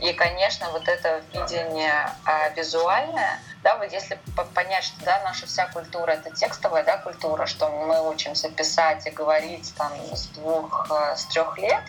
И, 0.00 0.12
конечно, 0.12 0.70
вот 0.70 0.86
это 0.86 1.22
видение 1.32 2.10
а, 2.24 2.48
визуальное, 2.50 3.40
да, 3.62 3.76
вот 3.76 3.90
если 3.92 4.18
понять, 4.54 4.84
что 4.84 5.04
да, 5.04 5.20
наша 5.24 5.46
вся 5.46 5.66
культура 5.66 6.12
это 6.12 6.30
текстовая 6.30 6.84
да, 6.84 6.98
культура, 6.98 7.46
что 7.46 7.68
мы 7.68 8.08
учимся 8.08 8.48
писать 8.50 9.06
и 9.06 9.10
говорить 9.10 9.74
там 9.76 9.92
с 10.12 10.26
двух, 10.28 10.86
а, 10.90 11.16
с 11.16 11.24
трех 11.26 11.58
лет, 11.58 11.82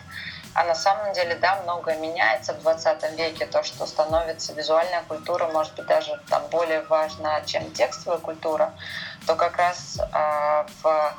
а 0.54 0.64
на 0.64 0.74
самом 0.74 1.12
деле, 1.12 1.36
да, 1.36 1.60
многое 1.62 1.96
меняется 1.98 2.54
в 2.54 2.62
20 2.62 3.16
веке. 3.16 3.46
То, 3.46 3.62
что 3.62 3.86
становится 3.86 4.52
визуальная 4.52 5.02
культура, 5.02 5.46
может 5.46 5.74
быть, 5.76 5.86
даже 5.86 6.20
там 6.28 6.42
более 6.50 6.82
важна, 6.82 7.40
чем 7.42 7.70
текстовая 7.72 8.18
культура, 8.18 8.72
то 9.26 9.36
как 9.36 9.56
раз 9.56 9.98
э, 9.98 10.66
в, 10.82 11.14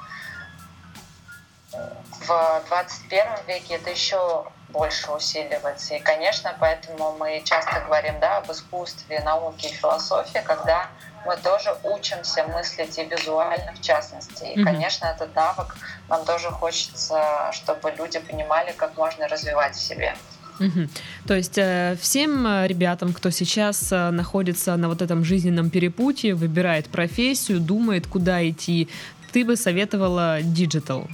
в 2.27 2.63
21 2.67 3.25
веке 3.47 3.75
это 3.75 3.89
еще 3.89 4.45
больше 4.69 5.11
усиливается. 5.11 5.95
И, 5.95 5.99
конечно, 5.99 6.55
поэтому 6.59 7.13
мы 7.17 7.41
часто 7.43 7.81
говорим 7.81 8.19
да, 8.19 8.37
об 8.37 8.51
искусстве, 8.51 9.19
науке 9.21 9.69
и 9.69 9.73
философии, 9.73 10.41
когда 10.45 10.87
мы 11.25 11.37
тоже 11.37 11.75
учимся 11.83 12.43
мыслить 12.45 12.97
и 12.97 13.05
визуально, 13.05 13.73
в 13.73 13.81
частности. 13.81 14.43
И, 14.45 14.63
конечно, 14.63 15.05
этот 15.05 15.35
навык 15.35 15.75
нам 16.09 16.25
тоже 16.25 16.49
хочется, 16.49 17.49
чтобы 17.51 17.91
люди 17.91 18.19
понимали, 18.19 18.71
как 18.71 18.97
можно 18.97 19.27
развивать 19.27 19.75
в 19.75 19.79
себе. 19.79 20.15
Угу. 20.59 20.87
То 21.27 21.35
есть 21.35 21.57
э, 21.57 21.97
всем 21.99 22.45
э, 22.45 22.67
ребятам, 22.67 23.13
кто 23.13 23.29
сейчас 23.29 23.91
э, 23.91 24.09
находится 24.11 24.75
на 24.75 24.89
вот 24.89 25.01
этом 25.01 25.23
жизненном 25.23 25.69
перепутье, 25.69 26.35
выбирает 26.35 26.87
профессию, 26.87 27.59
думает, 27.59 28.07
куда 28.07 28.47
идти, 28.47 28.89
ты 29.31 29.45
бы 29.45 29.55
советовала 29.55 30.41
digital, 30.41 31.07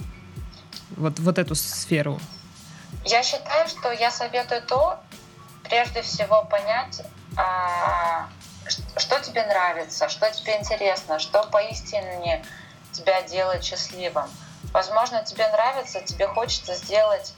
вот, 0.96 1.18
вот 1.18 1.38
эту 1.38 1.54
сферу? 1.54 2.20
Я 3.04 3.22
считаю, 3.22 3.68
что 3.68 3.92
я 3.92 4.10
советую 4.10 4.62
то, 4.62 5.00
прежде 5.62 6.02
всего 6.02 6.44
понять, 6.44 7.02
а, 7.36 8.28
что 8.96 9.20
тебе 9.20 9.46
нравится, 9.46 10.08
что 10.08 10.30
тебе 10.30 10.58
интересно, 10.58 11.18
что 11.18 11.44
поистине 11.50 12.44
тебя 12.92 13.22
делает 13.22 13.62
счастливым. 13.62 14.26
Возможно, 14.72 15.24
тебе 15.24 15.48
нравится, 15.48 16.00
тебе 16.02 16.26
хочется 16.26 16.74
сделать, 16.74 17.34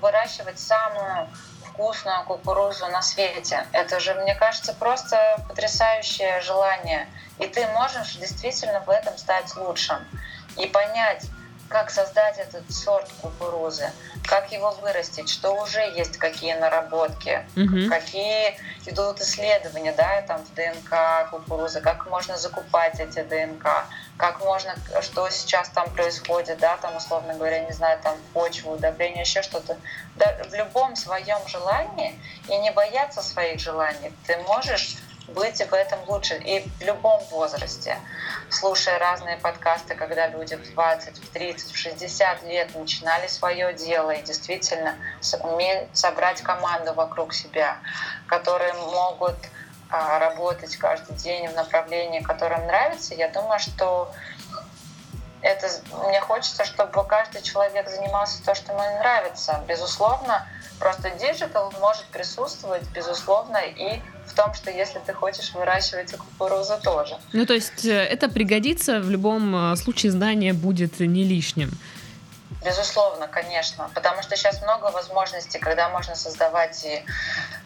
выращивать 0.00 0.58
самую 0.58 1.28
вкусную 1.66 2.24
кукурузу 2.24 2.86
на 2.88 3.02
свете. 3.02 3.66
Это 3.72 3.98
же, 4.00 4.14
мне 4.14 4.34
кажется, 4.34 4.72
просто 4.74 5.44
потрясающее 5.48 6.40
желание. 6.40 7.08
И 7.38 7.46
ты 7.46 7.66
можешь 7.68 8.14
действительно 8.16 8.80
в 8.80 8.90
этом 8.90 9.16
стать 9.18 9.54
лучшим. 9.56 9.98
И 10.56 10.66
понять, 10.66 11.26
как 11.68 11.90
создать 11.90 12.38
этот 12.38 12.70
сорт 12.72 13.08
кукурузы, 13.20 13.90
как 14.24 14.52
его 14.52 14.70
вырастить, 14.82 15.28
что 15.28 15.52
уже 15.60 15.80
есть 15.80 16.18
какие 16.18 16.54
наработки, 16.54 17.44
угу. 17.56 17.88
какие 17.88 18.56
идут 18.86 19.20
исследования, 19.20 19.92
да, 19.96 20.22
там 20.22 20.44
в 20.44 20.54
ДНК 20.54 21.30
кукурузы, 21.30 21.80
как 21.80 22.06
можно 22.08 22.36
закупать 22.36 23.00
эти 23.00 23.22
ДНК, 23.22 23.86
как 24.16 24.40
можно, 24.40 24.74
что 25.02 25.28
сейчас 25.30 25.68
там 25.70 25.90
происходит, 25.90 26.58
да, 26.58 26.76
там, 26.76 26.96
условно 26.96 27.34
говоря, 27.34 27.60
не 27.60 27.72
знаю, 27.72 27.98
там 28.02 28.16
почву, 28.32 28.72
удобрение, 28.72 29.22
еще 29.22 29.42
что-то. 29.42 29.76
Да, 30.16 30.36
в 30.48 30.54
любом 30.54 30.94
своем 30.94 31.38
желании 31.48 32.18
и 32.48 32.56
не 32.58 32.70
бояться 32.70 33.22
своих 33.22 33.58
желаний, 33.58 34.12
ты 34.26 34.36
можешь 34.38 34.96
быть 35.28 35.58
в 35.58 35.72
этом 35.72 35.98
лучше. 36.06 36.36
И 36.36 36.60
в 36.60 36.82
любом 36.82 37.22
возрасте, 37.30 37.98
слушая 38.50 38.98
разные 38.98 39.36
подкасты, 39.38 39.94
когда 39.94 40.28
люди 40.28 40.54
в 40.54 40.72
20, 40.72 41.18
в 41.18 41.28
30, 41.30 41.72
в 41.72 41.76
60 41.76 42.42
лет 42.44 42.74
начинали 42.74 43.26
свое 43.26 43.72
дело 43.74 44.10
и 44.10 44.22
действительно 44.22 44.94
умеют 45.40 45.88
собрать 45.92 46.42
команду 46.42 46.92
вокруг 46.94 47.34
себя, 47.34 47.78
которые 48.26 48.74
могут 48.74 49.36
работать 49.90 50.76
каждый 50.76 51.16
день 51.16 51.48
в 51.48 51.54
направлении, 51.54 52.20
которое 52.20 52.66
нравится, 52.66 53.14
я 53.14 53.28
думаю, 53.28 53.58
что 53.60 54.12
это 55.44 55.68
мне 56.08 56.20
хочется, 56.20 56.64
чтобы 56.64 57.04
каждый 57.04 57.42
человек 57.42 57.88
занимался 57.88 58.42
то, 58.44 58.54
что 58.54 58.72
ему 58.72 58.82
нравится. 58.98 59.62
Безусловно, 59.68 60.46
просто 60.78 61.10
digital 61.10 61.72
может 61.80 62.04
присутствовать, 62.06 62.82
безусловно, 62.94 63.58
и 63.58 64.00
в 64.26 64.32
том, 64.34 64.54
что 64.54 64.70
если 64.70 65.00
ты 65.00 65.12
хочешь 65.12 65.52
выращивать 65.52 66.12
кукурузу 66.16 66.78
тоже. 66.82 67.18
Ну, 67.32 67.44
то 67.44 67.52
есть 67.52 67.84
э, 67.84 67.92
это 67.92 68.28
пригодится, 68.28 69.00
в 69.00 69.10
любом 69.10 69.72
э, 69.72 69.76
случае 69.76 70.12
знание 70.12 70.54
будет 70.54 70.98
не 71.00 71.24
лишним. 71.24 71.70
Безусловно, 72.64 73.28
конечно, 73.28 73.90
потому 73.94 74.22
что 74.22 74.36
сейчас 74.36 74.62
много 74.62 74.86
возможностей, 74.86 75.58
когда 75.58 75.90
можно 75.90 76.14
создавать 76.14 76.82
и 76.84 77.04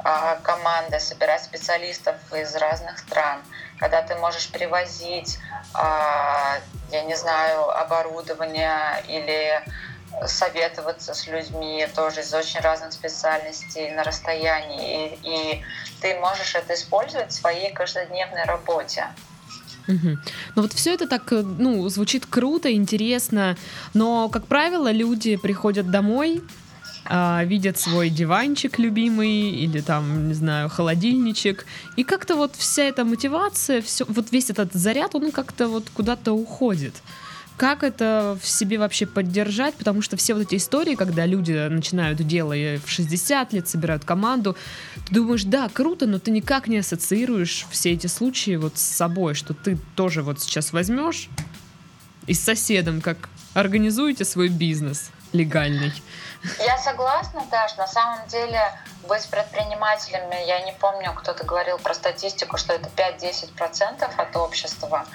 а, 0.00 0.37
команды, 0.42 0.98
собирать 0.98 1.44
специалистов 1.44 2.16
из 2.32 2.56
разных 2.56 2.98
стран, 2.98 3.40
когда 3.78 4.02
ты 4.02 4.16
можешь 4.16 4.50
привозить, 4.50 5.38
а, 5.72 6.58
я 6.90 7.04
не 7.04 7.14
знаю, 7.14 7.70
оборудование 7.78 9.04
или 9.06 9.62
советоваться 10.26 11.14
с 11.14 11.28
людьми 11.28 11.87
тоже 11.94 12.22
из 12.22 12.34
очень 12.34 12.58
разных 12.58 12.92
специальностей 12.92 13.90
на 13.90 14.02
расстоянии. 14.02 15.16
И, 15.22 15.61
и 15.61 15.64
ты 16.00 16.18
можешь 16.18 16.56
это 16.56 16.74
использовать 16.74 17.30
в 17.30 17.34
своей 17.34 17.72
каждодневной 17.72 18.42
работе. 18.44 19.06
Угу. 19.88 20.18
Ну 20.57 20.62
вот 20.62 20.72
все 20.72 20.94
это 20.94 21.07
так, 21.07 21.33
э, 21.33 21.42
ну, 21.42 21.88
звучит 21.88 22.27
круто, 22.27 22.72
интересно, 22.72 23.57
но, 23.94 24.29
как 24.29 24.46
правило, 24.46 24.92
люди 24.92 25.37
приходят 25.37 25.90
домой, 25.90 26.42
а, 27.11 27.42
видят 27.44 27.79
свой 27.79 28.11
диванчик 28.11 28.79
любимый 28.79 29.51
или 29.51 29.81
там, 29.81 30.29
не 30.29 30.35
знаю, 30.35 30.68
холодильничек, 30.68 31.64
и 31.96 32.05
как-то 32.05 32.37
вот 32.37 32.55
вся 32.55 32.83
эта 32.83 33.05
мотивация, 33.05 33.81
все, 33.81 34.05
вот 34.09 34.31
весь 34.31 34.51
этот 34.51 34.74
заряд, 34.74 35.14
он 35.14 35.33
как-то 35.33 35.68
вот 35.68 35.88
куда-то 35.94 36.33
уходит. 36.33 36.94
Как 37.58 37.82
это 37.82 38.38
в 38.40 38.46
себе 38.46 38.78
вообще 38.78 39.04
поддержать? 39.04 39.74
Потому 39.74 40.00
что 40.00 40.16
все 40.16 40.34
вот 40.34 40.44
эти 40.44 40.54
истории, 40.54 40.94
когда 40.94 41.26
люди 41.26 41.52
начинают 41.68 42.24
дело 42.24 42.54
в 42.54 42.88
60 42.88 43.52
лет, 43.52 43.68
собирают 43.68 44.04
команду, 44.04 44.56
ты 45.08 45.14
думаешь, 45.14 45.42
да, 45.42 45.68
круто, 45.68 46.06
но 46.06 46.20
ты 46.20 46.30
никак 46.30 46.68
не 46.68 46.78
ассоциируешь 46.78 47.66
все 47.70 47.92
эти 47.92 48.06
случаи 48.06 48.54
вот 48.54 48.78
с 48.78 48.82
собой, 48.82 49.34
что 49.34 49.54
ты 49.54 49.76
тоже 49.96 50.22
вот 50.22 50.40
сейчас 50.40 50.72
возьмешь 50.72 51.28
и 52.28 52.34
с 52.34 52.44
соседом 52.44 53.00
как 53.00 53.28
организуете 53.54 54.24
свой 54.24 54.48
бизнес 54.48 55.10
легальный. 55.32 55.92
Я 56.60 56.78
согласна, 56.78 57.42
Даш. 57.50 57.76
На 57.76 57.88
самом 57.88 58.26
деле 58.28 58.60
быть 59.08 59.26
предпринимателями, 59.28 60.46
я 60.46 60.60
не 60.60 60.72
помню, 60.72 61.12
кто-то 61.12 61.44
говорил 61.44 61.78
про 61.78 61.94
статистику, 61.94 62.56
что 62.56 62.74
это 62.74 62.88
5-10% 62.96 64.08
от 64.16 64.36
общества. 64.36 65.06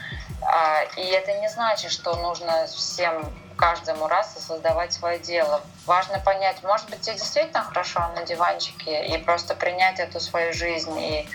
А, 0.45 0.83
и 0.97 1.01
это 1.01 1.33
не 1.39 1.49
значит, 1.49 1.91
что 1.91 2.15
нужно 2.15 2.67
всем 2.67 3.33
каждому 3.55 4.07
раз 4.07 4.33
создавать 4.33 4.93
свое 4.93 5.19
дело. 5.19 5.61
Важно 5.85 6.19
понять, 6.19 6.63
может 6.63 6.89
быть, 6.89 7.01
тебе 7.01 7.15
действительно 7.15 7.63
хорошо 7.63 7.99
на 8.15 8.23
диванчике, 8.23 9.05
и 9.05 9.17
просто 9.17 9.55
принять 9.55 9.99
эту 9.99 10.19
свою 10.19 10.53
жизнь 10.53 10.97
и 10.99 11.29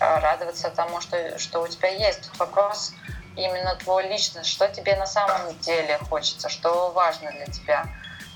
а, 0.00 0.20
радоваться 0.20 0.70
тому, 0.70 1.00
что, 1.00 1.38
что 1.38 1.60
у 1.60 1.68
тебя 1.68 1.88
есть. 1.88 2.22
Тут 2.22 2.38
вопрос 2.38 2.92
именно 3.36 3.76
твой 3.76 4.08
личность, 4.08 4.50
что 4.50 4.68
тебе 4.68 4.96
на 4.96 5.06
самом 5.06 5.56
деле 5.60 5.98
хочется, 6.08 6.48
что 6.48 6.90
важно 6.90 7.30
для 7.32 7.46
тебя. 7.46 7.86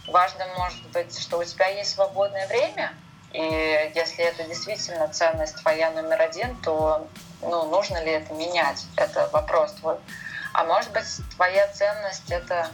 Важно, 0.08 0.46
может 0.58 0.82
быть, 0.90 1.18
что 1.18 1.38
у 1.38 1.44
тебя 1.44 1.68
есть 1.68 1.94
свободное 1.94 2.46
время, 2.48 2.92
и 3.32 3.92
если 3.94 4.24
это 4.24 4.44
действительно 4.44 5.08
ценность 5.08 5.56
твоя 5.62 5.90
номер 5.90 6.20
один, 6.20 6.56
то 6.56 7.06
ну, 7.42 7.64
нужно 7.64 8.02
ли 8.02 8.12
это 8.12 8.32
менять? 8.34 8.84
Это 8.96 9.28
вопрос 9.32 9.72
твой. 9.72 9.96
А 10.52 10.64
может 10.64 10.92
быть, 10.92 11.06
твоя 11.34 11.66
ценность— 11.68 12.24
это, 12.30 12.68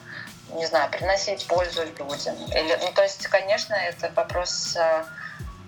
не 0.53 0.67
знаю, 0.67 0.91
приносить 0.91 1.47
пользу 1.47 1.85
людям. 1.85 2.35
Или, 2.53 2.79
ну, 2.83 2.93
то 2.93 3.03
есть, 3.03 3.27
конечно, 3.29 3.75
это 3.75 4.11
вопрос 4.15 4.77
э, 4.77 5.05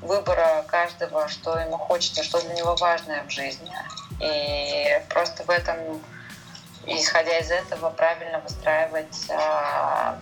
выбора 0.02 0.64
каждого, 0.66 1.28
что 1.28 1.58
ему 1.58 1.78
хочется, 1.78 2.22
что 2.22 2.40
для 2.40 2.54
него 2.54 2.74
важное 2.76 3.22
в 3.24 3.30
жизни. 3.30 3.72
И 4.20 5.02
просто 5.08 5.44
в 5.44 5.50
этом, 5.50 5.76
исходя 6.86 7.38
из 7.38 7.50
этого, 7.50 7.90
правильно 7.90 8.40
выстраивать 8.40 9.28
э, 9.28 10.14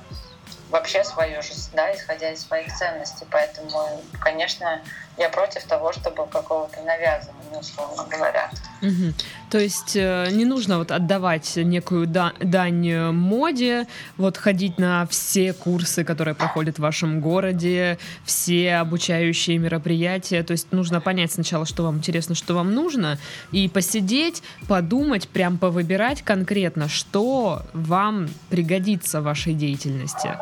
вообще 0.70 1.04
свою 1.04 1.42
жизнь, 1.42 1.70
да, 1.72 1.94
исходя 1.94 2.30
из 2.32 2.46
своих 2.46 2.74
ценностей. 2.76 3.26
Поэтому, 3.30 4.02
конечно, 4.20 4.82
я 5.18 5.28
против 5.28 5.64
того, 5.64 5.92
чтобы 5.92 6.26
какого-то 6.26 6.81
навязывания, 6.83 7.59
условно 7.59 8.07
говоря. 8.11 8.50
Угу. 8.83 9.12
То 9.50 9.59
есть 9.59 9.96
э, 9.96 10.28
не 10.31 10.44
нужно 10.44 10.78
вот 10.78 10.92
отдавать 10.92 11.57
некую 11.57 12.07
да, 12.07 12.33
дань 12.38 13.11
моде, 13.11 13.87
вот 14.16 14.37
ходить 14.37 14.78
на 14.78 15.07
все 15.07 15.52
курсы, 15.52 16.04
которые 16.04 16.35
проходят 16.35 16.76
в 16.76 16.83
вашем 16.83 17.20
городе, 17.20 17.98
все 18.24 18.76
обучающие 18.76 19.59
мероприятия. 19.59 20.42
То 20.42 20.52
есть 20.52 20.70
нужно 20.70 21.00
понять 21.00 21.33
сначала, 21.33 21.66
что 21.66 21.83
вам 21.83 21.96
интересно, 21.96 22.35
что 22.35 22.54
вам 22.54 22.72
нужно, 22.72 23.18
и 23.50 23.68
посидеть, 23.68 24.42
подумать, 24.68 25.28
прям 25.28 25.59
повыбирать 25.59 26.22
конкретно, 26.22 26.88
что 26.88 27.62
вам 27.72 28.28
пригодится 28.50 29.20
в 29.20 29.24
вашей 29.24 29.54
деятельности. 29.54 30.37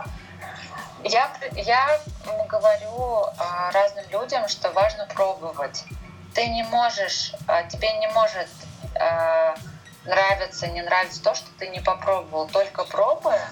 Я, 1.09 1.31
я 1.55 2.01
говорю 2.49 3.27
а, 3.39 3.71
разным 3.73 4.05
людям, 4.11 4.49
что 4.49 4.71
важно 4.73 5.07
пробовать. 5.07 5.85
Ты 6.35 6.47
не 6.49 6.63
можешь, 6.65 7.33
а, 7.47 7.63
тебе 7.65 7.93
не 7.99 8.09
может 8.09 8.49
а, 8.99 9.55
нравиться, 10.05 10.67
не 10.69 10.83
нравится 10.83 11.23
то, 11.23 11.35
что 11.35 11.47
ты 11.59 11.69
не 11.69 11.81
попробовал. 11.81 12.49
Только 12.49 12.85
пробуя, 12.85 13.49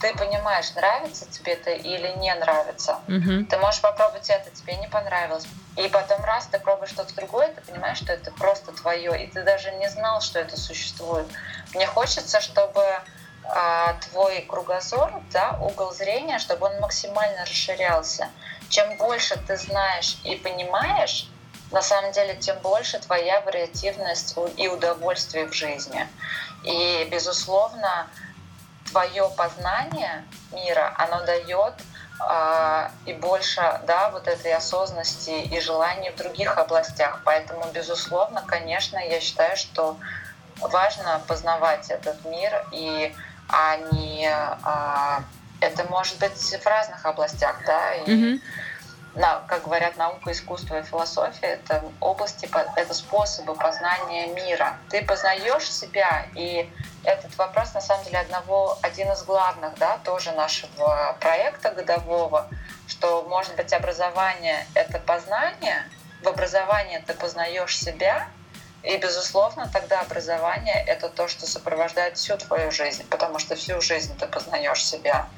ты 0.00 0.14
понимаешь, 0.16 0.72
нравится 0.74 1.30
тебе 1.30 1.54
это 1.54 1.70
или 1.72 2.08
не 2.18 2.34
нравится. 2.34 3.00
Mm-hmm. 3.06 3.44
Ты 3.46 3.58
можешь 3.58 3.80
попробовать 3.80 4.30
это, 4.30 4.50
тебе 4.50 4.76
не 4.76 4.88
понравилось. 4.88 5.46
И 5.76 5.88
потом 5.88 6.24
раз 6.24 6.46
ты 6.46 6.58
пробуешь 6.58 6.90
что-то 6.90 7.14
другое, 7.14 7.48
ты 7.48 7.60
понимаешь, 7.60 7.98
что 7.98 8.12
это 8.12 8.30
просто 8.32 8.72
твое, 8.72 9.24
и 9.24 9.26
ты 9.26 9.42
даже 9.42 9.70
не 9.72 9.88
знал, 9.88 10.20
что 10.20 10.38
это 10.38 10.56
существует. 10.56 11.26
Мне 11.74 11.86
хочется, 11.86 12.40
чтобы 12.40 12.82
твой 14.10 14.42
кругозор, 14.42 15.12
да, 15.32 15.58
угол 15.60 15.92
зрения, 15.92 16.38
чтобы 16.38 16.66
он 16.66 16.80
максимально 16.80 17.42
расширялся. 17.42 18.28
Чем 18.68 18.96
больше 18.96 19.36
ты 19.46 19.56
знаешь 19.56 20.18
и 20.24 20.36
понимаешь, 20.36 21.28
на 21.70 21.82
самом 21.82 22.12
деле, 22.12 22.34
тем 22.34 22.58
больше 22.58 22.98
твоя 22.98 23.40
вариативность 23.42 24.36
и 24.56 24.68
удовольствие 24.68 25.46
в 25.46 25.52
жизни. 25.52 26.06
И, 26.64 27.06
безусловно, 27.10 28.08
твое 28.90 29.30
познание 29.36 30.24
мира, 30.52 30.92
оно 30.98 31.24
дает 31.24 31.74
э, 32.28 32.88
и 33.06 33.12
больше 33.12 33.80
да, 33.86 34.10
вот 34.10 34.26
этой 34.26 34.52
осознанности 34.52 35.30
и 35.30 35.60
желаний 35.60 36.10
в 36.10 36.16
других 36.16 36.58
областях. 36.58 37.22
Поэтому, 37.24 37.64
безусловно, 37.72 38.42
конечно, 38.46 38.98
я 38.98 39.20
считаю, 39.20 39.56
что 39.56 39.96
важно 40.60 41.22
познавать 41.28 41.88
этот 41.90 42.24
мир 42.24 42.66
и 42.72 43.14
а 43.52 43.76
не 43.92 44.28
а, 44.28 45.22
это 45.60 45.84
может 45.84 46.18
быть 46.18 46.32
в 46.32 46.66
разных 46.66 47.04
областях, 47.04 47.56
да, 47.66 47.94
и 47.94 48.10
mm-hmm. 48.10 48.40
на, 49.14 49.40
как 49.46 49.64
говорят, 49.64 49.96
наука, 49.96 50.32
искусство 50.32 50.78
и 50.78 50.82
философия 50.82 51.46
это 51.46 51.84
области, 52.00 52.48
это 52.76 52.94
способы 52.94 53.54
познания 53.54 54.28
мира. 54.28 54.76
Ты 54.88 55.04
познаешь 55.04 55.70
себя, 55.70 56.26
и 56.34 56.70
этот 57.04 57.36
вопрос 57.36 57.74
на 57.74 57.80
самом 57.80 58.04
деле 58.04 58.18
одного, 58.18 58.78
один 58.82 59.10
из 59.12 59.22
главных, 59.22 59.76
да, 59.78 59.98
тоже 60.04 60.32
нашего 60.32 61.16
проекта 61.20 61.70
годового, 61.70 62.48
что 62.86 63.22
может 63.28 63.54
быть 63.56 63.72
образование 63.72 64.66
это 64.74 64.98
познание, 64.98 65.84
в 66.22 66.28
образовании 66.28 67.02
ты 67.06 67.14
познаешь 67.14 67.78
себя, 67.78 68.28
и, 68.82 68.96
безусловно, 68.96 69.68
тогда 69.72 70.00
образование— 70.00 70.82
это 70.86 71.08
то, 71.08 71.28
что 71.28 71.46
сопровождает 71.46 72.16
всю 72.16 72.36
твою 72.38 72.70
жизнь, 72.70 73.04
потому 73.10 73.38
что 73.38 73.54
всю 73.54 73.80
жизнь 73.80 74.16
ты 74.18 74.26
познаешь 74.26 74.84
себя. 74.84 75.28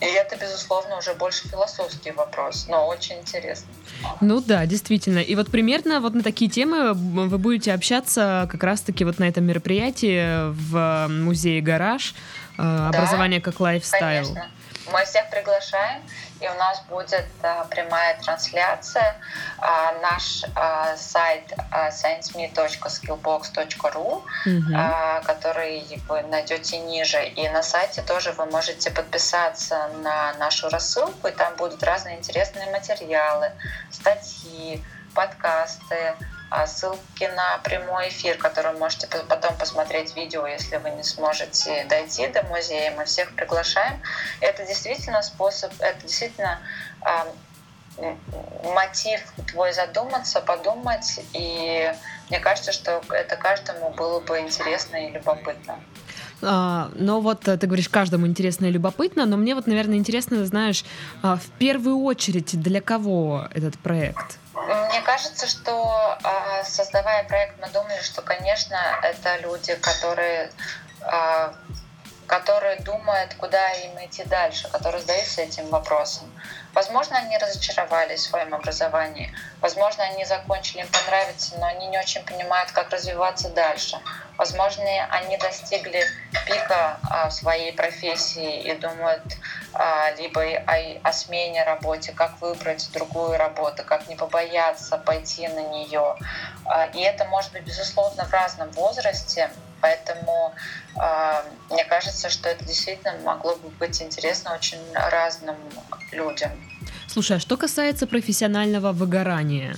И 0.00 0.04
это, 0.04 0.36
безусловно, 0.36 0.98
уже 0.98 1.14
больше 1.14 1.48
философский 1.48 2.10
вопрос, 2.10 2.66
но 2.68 2.88
очень 2.88 3.18
интересный. 3.18 3.72
Ну 4.20 4.40
да, 4.40 4.66
действительно. 4.66 5.20
И 5.20 5.36
вот 5.36 5.48
примерно 5.50 6.00
вот 6.00 6.14
на 6.14 6.22
такие 6.24 6.50
темы 6.50 6.92
вы 6.92 7.38
будете 7.38 7.72
общаться 7.72 8.48
как 8.50 8.64
раз-таки 8.64 9.04
вот 9.04 9.20
на 9.20 9.28
этом 9.28 9.44
мероприятии 9.44 10.50
в 10.50 11.06
музее 11.08 11.62
«Гараж», 11.62 12.14
э, 12.58 12.62
да, 12.62 12.88
образование 12.88 13.40
как 13.40 13.60
лайфстайл. 13.60 14.24
Конечно. 14.24 14.50
Мы 14.92 15.04
всех 15.04 15.30
приглашаем, 15.30 16.02
и 16.42 16.48
у 16.48 16.54
нас 16.54 16.82
будет 16.88 17.26
а, 17.42 17.64
прямая 17.64 18.16
трансляция. 18.20 19.16
А, 19.58 19.92
наш 20.02 20.44
а, 20.54 20.96
сайт 20.96 21.52
а, 21.70 21.90
scienceme.skillbox.ru, 21.90 24.22
mm-hmm. 24.46 25.24
который 25.24 25.84
вы 26.08 26.22
найдете 26.22 26.78
ниже. 26.78 27.22
И 27.24 27.48
на 27.48 27.62
сайте 27.62 28.02
тоже 28.02 28.32
вы 28.32 28.46
можете 28.46 28.90
подписаться 28.90 29.88
на 30.02 30.32
нашу 30.34 30.68
рассылку, 30.68 31.28
и 31.28 31.30
там 31.30 31.54
будут 31.56 31.84
разные 31.84 32.18
интересные 32.18 32.70
материалы, 32.70 33.52
статьи, 33.90 34.84
подкасты, 35.14 36.14
ссылки 36.66 37.24
на 37.24 37.58
прямой 37.58 38.08
эфир, 38.08 38.36
который 38.36 38.72
можете 38.78 39.06
потом 39.28 39.56
посмотреть 39.56 40.14
видео, 40.16 40.46
если 40.46 40.76
вы 40.76 40.90
не 40.90 41.02
сможете 41.02 41.84
дойти 41.88 42.26
до 42.28 42.42
музея. 42.44 42.94
Мы 42.96 43.04
всех 43.04 43.34
приглашаем. 43.34 44.00
Это 44.40 44.66
действительно 44.66 45.22
способ, 45.22 45.72
это 45.78 46.00
действительно 46.02 46.60
э, 47.04 48.14
мотив 48.74 49.20
твой 49.50 49.72
задуматься, 49.72 50.40
подумать. 50.40 51.20
И 51.32 51.92
мне 52.28 52.40
кажется, 52.40 52.72
что 52.72 53.02
это 53.10 53.36
каждому 53.36 53.90
было 53.90 54.20
бы 54.20 54.38
интересно 54.40 54.96
и 54.96 55.10
любопытно. 55.10 55.78
А, 56.42 56.90
но 56.94 57.20
вот 57.20 57.46
э, 57.46 57.56
ты 57.56 57.66
говоришь, 57.66 57.88
каждому 57.88 58.26
интересно 58.26 58.66
и 58.66 58.70
любопытно, 58.70 59.26
но 59.26 59.36
мне 59.36 59.54
вот, 59.54 59.66
наверное, 59.66 59.96
интересно, 59.96 60.44
знаешь, 60.44 60.84
а, 61.22 61.36
в 61.36 61.46
первую 61.58 62.02
очередь, 62.02 62.60
для 62.60 62.80
кого 62.80 63.46
этот 63.54 63.78
проект? 63.78 64.38
Мне 64.66 65.00
кажется, 65.02 65.46
что 65.46 66.18
а, 66.22 66.64
создавая 66.64 67.24
проект, 67.24 67.60
мы 67.60 67.68
думали, 67.68 68.00
что, 68.00 68.22
конечно, 68.22 68.76
это 69.02 69.36
люди, 69.38 69.74
которые, 69.74 70.50
а, 71.00 71.54
которые 72.26 72.76
думают 72.80 73.34
куда 73.34 73.70
им 73.72 73.92
идти 74.04 74.24
дальше, 74.24 74.68
которые 74.70 75.00
задаются 75.00 75.42
этим 75.42 75.68
вопросом. 75.68 76.30
Возможно, 76.74 77.18
они 77.18 77.36
разочаровались 77.36 78.20
в 78.20 78.30
своем 78.30 78.54
образовании, 78.54 79.34
возможно, 79.60 80.04
они 80.04 80.24
закончили, 80.24 80.80
им 80.80 80.88
понравится, 80.88 81.54
но 81.58 81.66
они 81.66 81.88
не 81.88 81.98
очень 81.98 82.24
понимают, 82.24 82.70
как 82.72 82.90
развиваться 82.90 83.48
дальше. 83.50 83.98
Возможно, 84.38 84.84
они 85.10 85.36
достигли 85.36 86.04
пика 86.46 86.98
а, 87.08 87.30
своей 87.30 87.72
профессии 87.72 88.62
и 88.62 88.74
думают 88.74 89.22
а, 89.74 90.10
либо 90.18 90.42
о, 90.42 91.12
смене 91.12 91.62
работы, 91.64 92.12
как 92.12 92.40
выбрать 92.40 92.90
другую 92.92 93.36
работу, 93.36 93.82
как 93.84 94.08
не 94.08 94.16
побояться 94.16 94.96
пойти 94.98 95.46
на 95.48 95.60
нее. 95.68 96.16
А, 96.64 96.86
и 96.86 97.00
это 97.00 97.24
может 97.26 97.52
быть, 97.52 97.62
безусловно, 97.62 98.24
в 98.24 98.32
разном 98.32 98.70
возрасте, 98.70 99.50
поэтому 99.80 100.54
мне 101.70 101.84
кажется, 101.86 102.28
что 102.28 102.48
это 102.48 102.64
действительно 102.64 103.16
могло 103.24 103.56
бы 103.56 103.70
быть 103.70 104.00
интересно 104.02 104.54
очень 104.54 104.78
разным 104.94 105.56
людям. 106.12 106.52
Слушай, 107.08 107.38
а 107.38 107.40
что 107.40 107.56
касается 107.56 108.06
профессионального 108.06 108.92
выгорания, 108.92 109.76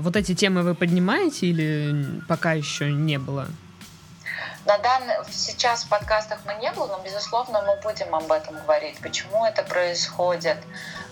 вот 0.00 0.16
эти 0.16 0.34
темы 0.34 0.62
вы 0.62 0.74
поднимаете 0.74 1.46
или 1.46 2.20
пока 2.28 2.52
еще 2.52 2.92
не 2.92 3.18
было? 3.18 3.46
На 4.66 4.78
данный, 4.78 5.14
сейчас 5.30 5.84
в 5.84 5.88
подкастах 5.88 6.38
мы 6.46 6.54
не 6.54 6.72
было, 6.72 6.86
но, 6.86 6.98
безусловно, 7.04 7.62
мы 7.62 7.76
будем 7.82 8.14
об 8.14 8.32
этом 8.32 8.56
говорить. 8.56 8.98
Почему 9.02 9.44
это 9.44 9.62
происходит, 9.62 10.56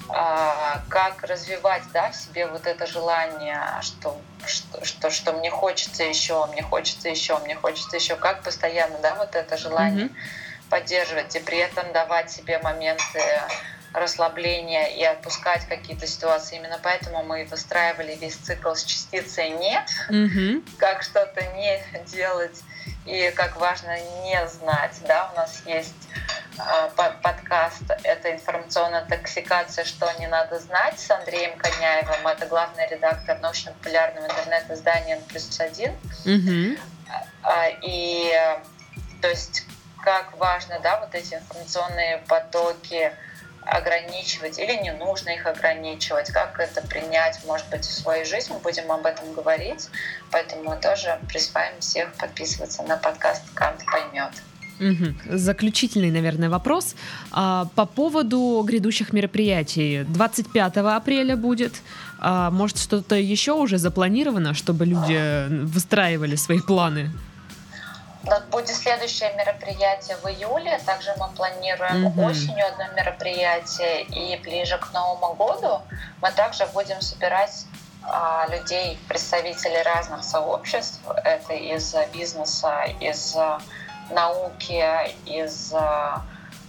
а, 0.08 0.80
как 0.88 1.22
развивать 1.22 1.82
да, 1.92 2.10
в 2.10 2.16
себе 2.16 2.46
вот 2.46 2.66
это 2.66 2.86
желание, 2.86 3.60
что, 3.82 4.18
что, 4.46 4.84
что, 4.84 5.10
что 5.10 5.32
мне 5.32 5.50
хочется 5.50 6.02
еще, 6.02 6.46
мне 6.46 6.62
хочется 6.62 7.10
еще, 7.10 7.38
мне 7.40 7.54
хочется 7.54 7.96
еще, 7.96 8.16
как 8.16 8.42
постоянно 8.42 8.96
да, 9.02 9.14
вот 9.16 9.34
это 9.34 9.58
желание 9.58 10.06
mm-hmm. 10.06 10.68
поддерживать 10.70 11.36
и 11.36 11.40
при 11.40 11.58
этом 11.58 11.92
давать 11.92 12.30
себе 12.30 12.58
моменты 12.58 13.20
расслабления 13.92 14.86
и 14.86 15.04
отпускать 15.04 15.66
какие-то 15.66 16.06
ситуации. 16.06 16.56
Именно 16.56 16.80
поэтому 16.82 17.22
мы 17.22 17.44
выстраивали 17.44 18.14
весь 18.14 18.36
цикл 18.36 18.74
с 18.74 18.84
частицей 18.84 19.50
«не», 19.50 19.84
mm-hmm. 20.08 20.76
как 20.78 21.02
что-то 21.02 21.42
не 21.54 21.82
делать 22.06 22.62
и 23.04 23.30
как 23.36 23.56
важно 23.56 23.98
не 24.22 24.46
знать. 24.48 24.96
Да? 25.06 25.30
У 25.32 25.36
нас 25.36 25.62
есть 25.66 26.08
э, 26.58 26.90
подкаст 27.22 27.82
«Это 28.02 28.32
информационная 28.32 29.04
токсикация. 29.04 29.84
Что 29.84 30.10
не 30.18 30.26
надо 30.26 30.58
знать» 30.58 30.98
с 30.98 31.10
Андреем 31.10 31.56
Коняевым. 31.58 32.26
Это 32.26 32.46
главный 32.46 32.88
редактор 32.88 33.38
научно-популярного 33.40 34.26
интернет-издания 34.26 35.20
плюс 35.28 35.60
один». 35.60 35.92
Mm-hmm. 36.24 36.78
И 37.82 38.32
то 39.20 39.28
есть 39.28 39.64
как 40.02 40.36
важно 40.36 40.80
да, 40.80 40.98
вот 41.00 41.14
эти 41.14 41.34
информационные 41.34 42.18
потоки 42.28 43.12
ограничивать 43.64 44.58
или 44.58 44.82
не 44.82 44.92
нужно 44.92 45.30
их 45.30 45.46
ограничивать, 45.46 46.30
как 46.30 46.58
это 46.58 46.86
принять, 46.86 47.40
может 47.46 47.68
быть, 47.70 47.84
в 47.84 47.92
свою 47.92 48.24
жизнь, 48.24 48.52
мы 48.52 48.58
будем 48.58 48.90
об 48.90 49.06
этом 49.06 49.32
говорить, 49.32 49.88
поэтому 50.30 50.64
мы 50.64 50.76
тоже 50.76 51.18
призываем 51.28 51.78
всех 51.80 52.12
подписываться 52.14 52.82
на 52.82 52.96
подкаст 52.96 53.42
«Кант 53.54 53.84
поймет». 53.86 54.32
Угу. 54.80 55.36
Заключительный, 55.38 56.10
наверное, 56.10 56.50
вопрос. 56.50 56.96
А, 57.30 57.66
по 57.76 57.86
поводу 57.86 58.64
грядущих 58.66 59.12
мероприятий. 59.12 60.04
25 60.08 60.76
апреля 60.78 61.36
будет. 61.36 61.74
А, 62.18 62.50
может, 62.50 62.78
что-то 62.78 63.14
еще 63.14 63.52
уже 63.52 63.78
запланировано, 63.78 64.54
чтобы 64.54 64.86
люди 64.86 65.46
выстраивали 65.64 66.34
свои 66.34 66.60
планы? 66.60 67.10
Будет 68.50 68.76
следующее 68.76 69.32
мероприятие 69.34 70.16
в 70.18 70.26
июле. 70.26 70.78
Также 70.86 71.12
мы 71.18 71.28
планируем 71.30 72.06
mm-hmm. 72.06 72.30
осенью 72.30 72.66
одно 72.66 72.84
мероприятие. 72.94 74.02
И 74.02 74.36
ближе 74.38 74.78
к 74.78 74.92
Новому 74.92 75.34
году 75.34 75.82
мы 76.20 76.30
также 76.30 76.66
будем 76.66 77.00
собирать 77.00 77.66
а, 78.04 78.46
людей, 78.48 78.98
представителей 79.08 79.82
разных 79.82 80.22
сообществ. 80.22 81.00
Это 81.24 81.54
из 81.54 81.94
бизнеса, 82.12 82.84
из 83.00 83.36
науки, 84.10 84.84
из 85.26 85.74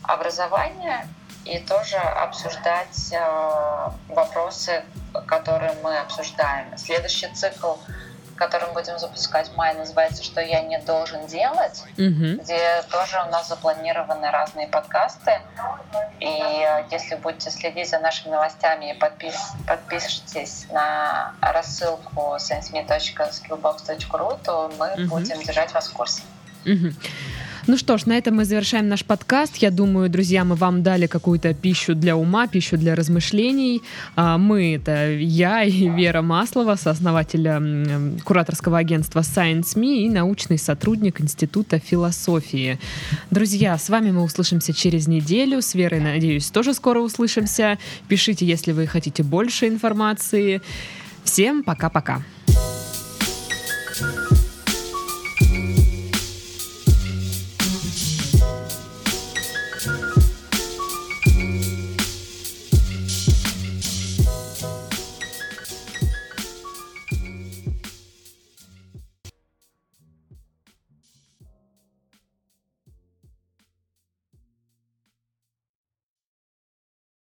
образования. 0.01 1.07
И 1.45 1.59
тоже 1.59 1.97
обсуждать 1.97 3.13
а, 3.13 3.93
вопросы, 4.09 4.83
которые 5.27 5.75
мы 5.83 5.99
обсуждаем. 5.99 6.75
Следующий 6.77 7.27
цикл 7.27 7.73
который 8.43 8.67
мы 8.67 8.73
будем 8.73 8.99
запускать 8.99 9.47
в 9.47 9.55
мае, 9.55 9.73
называется 9.73 10.23
«Что 10.23 10.41
я 10.41 10.61
не 10.61 10.77
должен 10.79 11.25
делать», 11.27 11.83
угу. 11.93 12.41
где 12.41 12.83
тоже 12.91 13.23
у 13.25 13.31
нас 13.31 13.47
запланированы 13.47 14.29
разные 14.31 14.67
подкасты. 14.67 15.39
И 16.19 16.25
э, 16.25 16.83
если 16.91 17.15
будете 17.15 17.51
следить 17.51 17.89
за 17.89 17.99
нашими 17.99 18.31
новостями 18.31 18.91
и 18.91 18.97
подпис, 18.97 19.35
подпишитесь 19.65 20.67
на 20.71 21.33
рассылку 21.39 22.35
senseme.skillbox.ru, 22.35 24.39
то 24.43 24.71
мы 24.77 24.93
угу. 24.93 25.15
будем 25.15 25.41
держать 25.41 25.73
вас 25.73 25.87
в 25.87 25.93
курсе. 25.93 26.21
Угу. 26.65 26.93
Ну 27.65 27.77
что 27.77 27.97
ж, 27.97 28.07
на 28.07 28.17
этом 28.17 28.35
мы 28.35 28.45
завершаем 28.45 28.89
наш 28.89 29.05
подкаст. 29.05 29.55
Я 29.57 29.71
думаю, 29.71 30.09
друзья, 30.09 30.43
мы 30.43 30.55
вам 30.55 30.83
дали 30.83 31.07
какую-то 31.07 31.53
пищу 31.53 31.95
для 31.95 32.17
ума, 32.17 32.47
пищу 32.47 32.77
для 32.77 32.93
размышлений. 32.93 33.81
А, 34.17 34.37
мы— 34.37 34.75
это 34.75 35.11
я 35.13 35.63
и 35.63 35.87
Вера 35.87 36.21
Маслова, 36.21 36.75
сооснователь 36.75 38.19
кураторского 38.23 38.77
агентства 38.77 39.21
Science.me 39.21 40.05
и 40.05 40.09
научный 40.09 40.57
сотрудник 40.57 41.21
Института 41.21 41.79
философии. 41.79 42.79
Друзья, 43.31 43.77
с 43.77 43.87
вами 43.89 44.11
мы 44.11 44.23
услышимся 44.23 44.73
через 44.73 45.07
неделю. 45.07 45.61
С 45.61 45.73
Верой, 45.73 46.01
надеюсь, 46.01 46.51
тоже 46.51 46.73
скоро 46.73 46.99
услышимся. 46.99 47.77
Пишите, 48.09 48.45
если 48.45 48.73
вы 48.73 48.87
хотите 48.87 49.23
больше 49.23 49.69
информации. 49.69 50.61
Всем 51.23 51.63
пока-пока. 51.63 52.21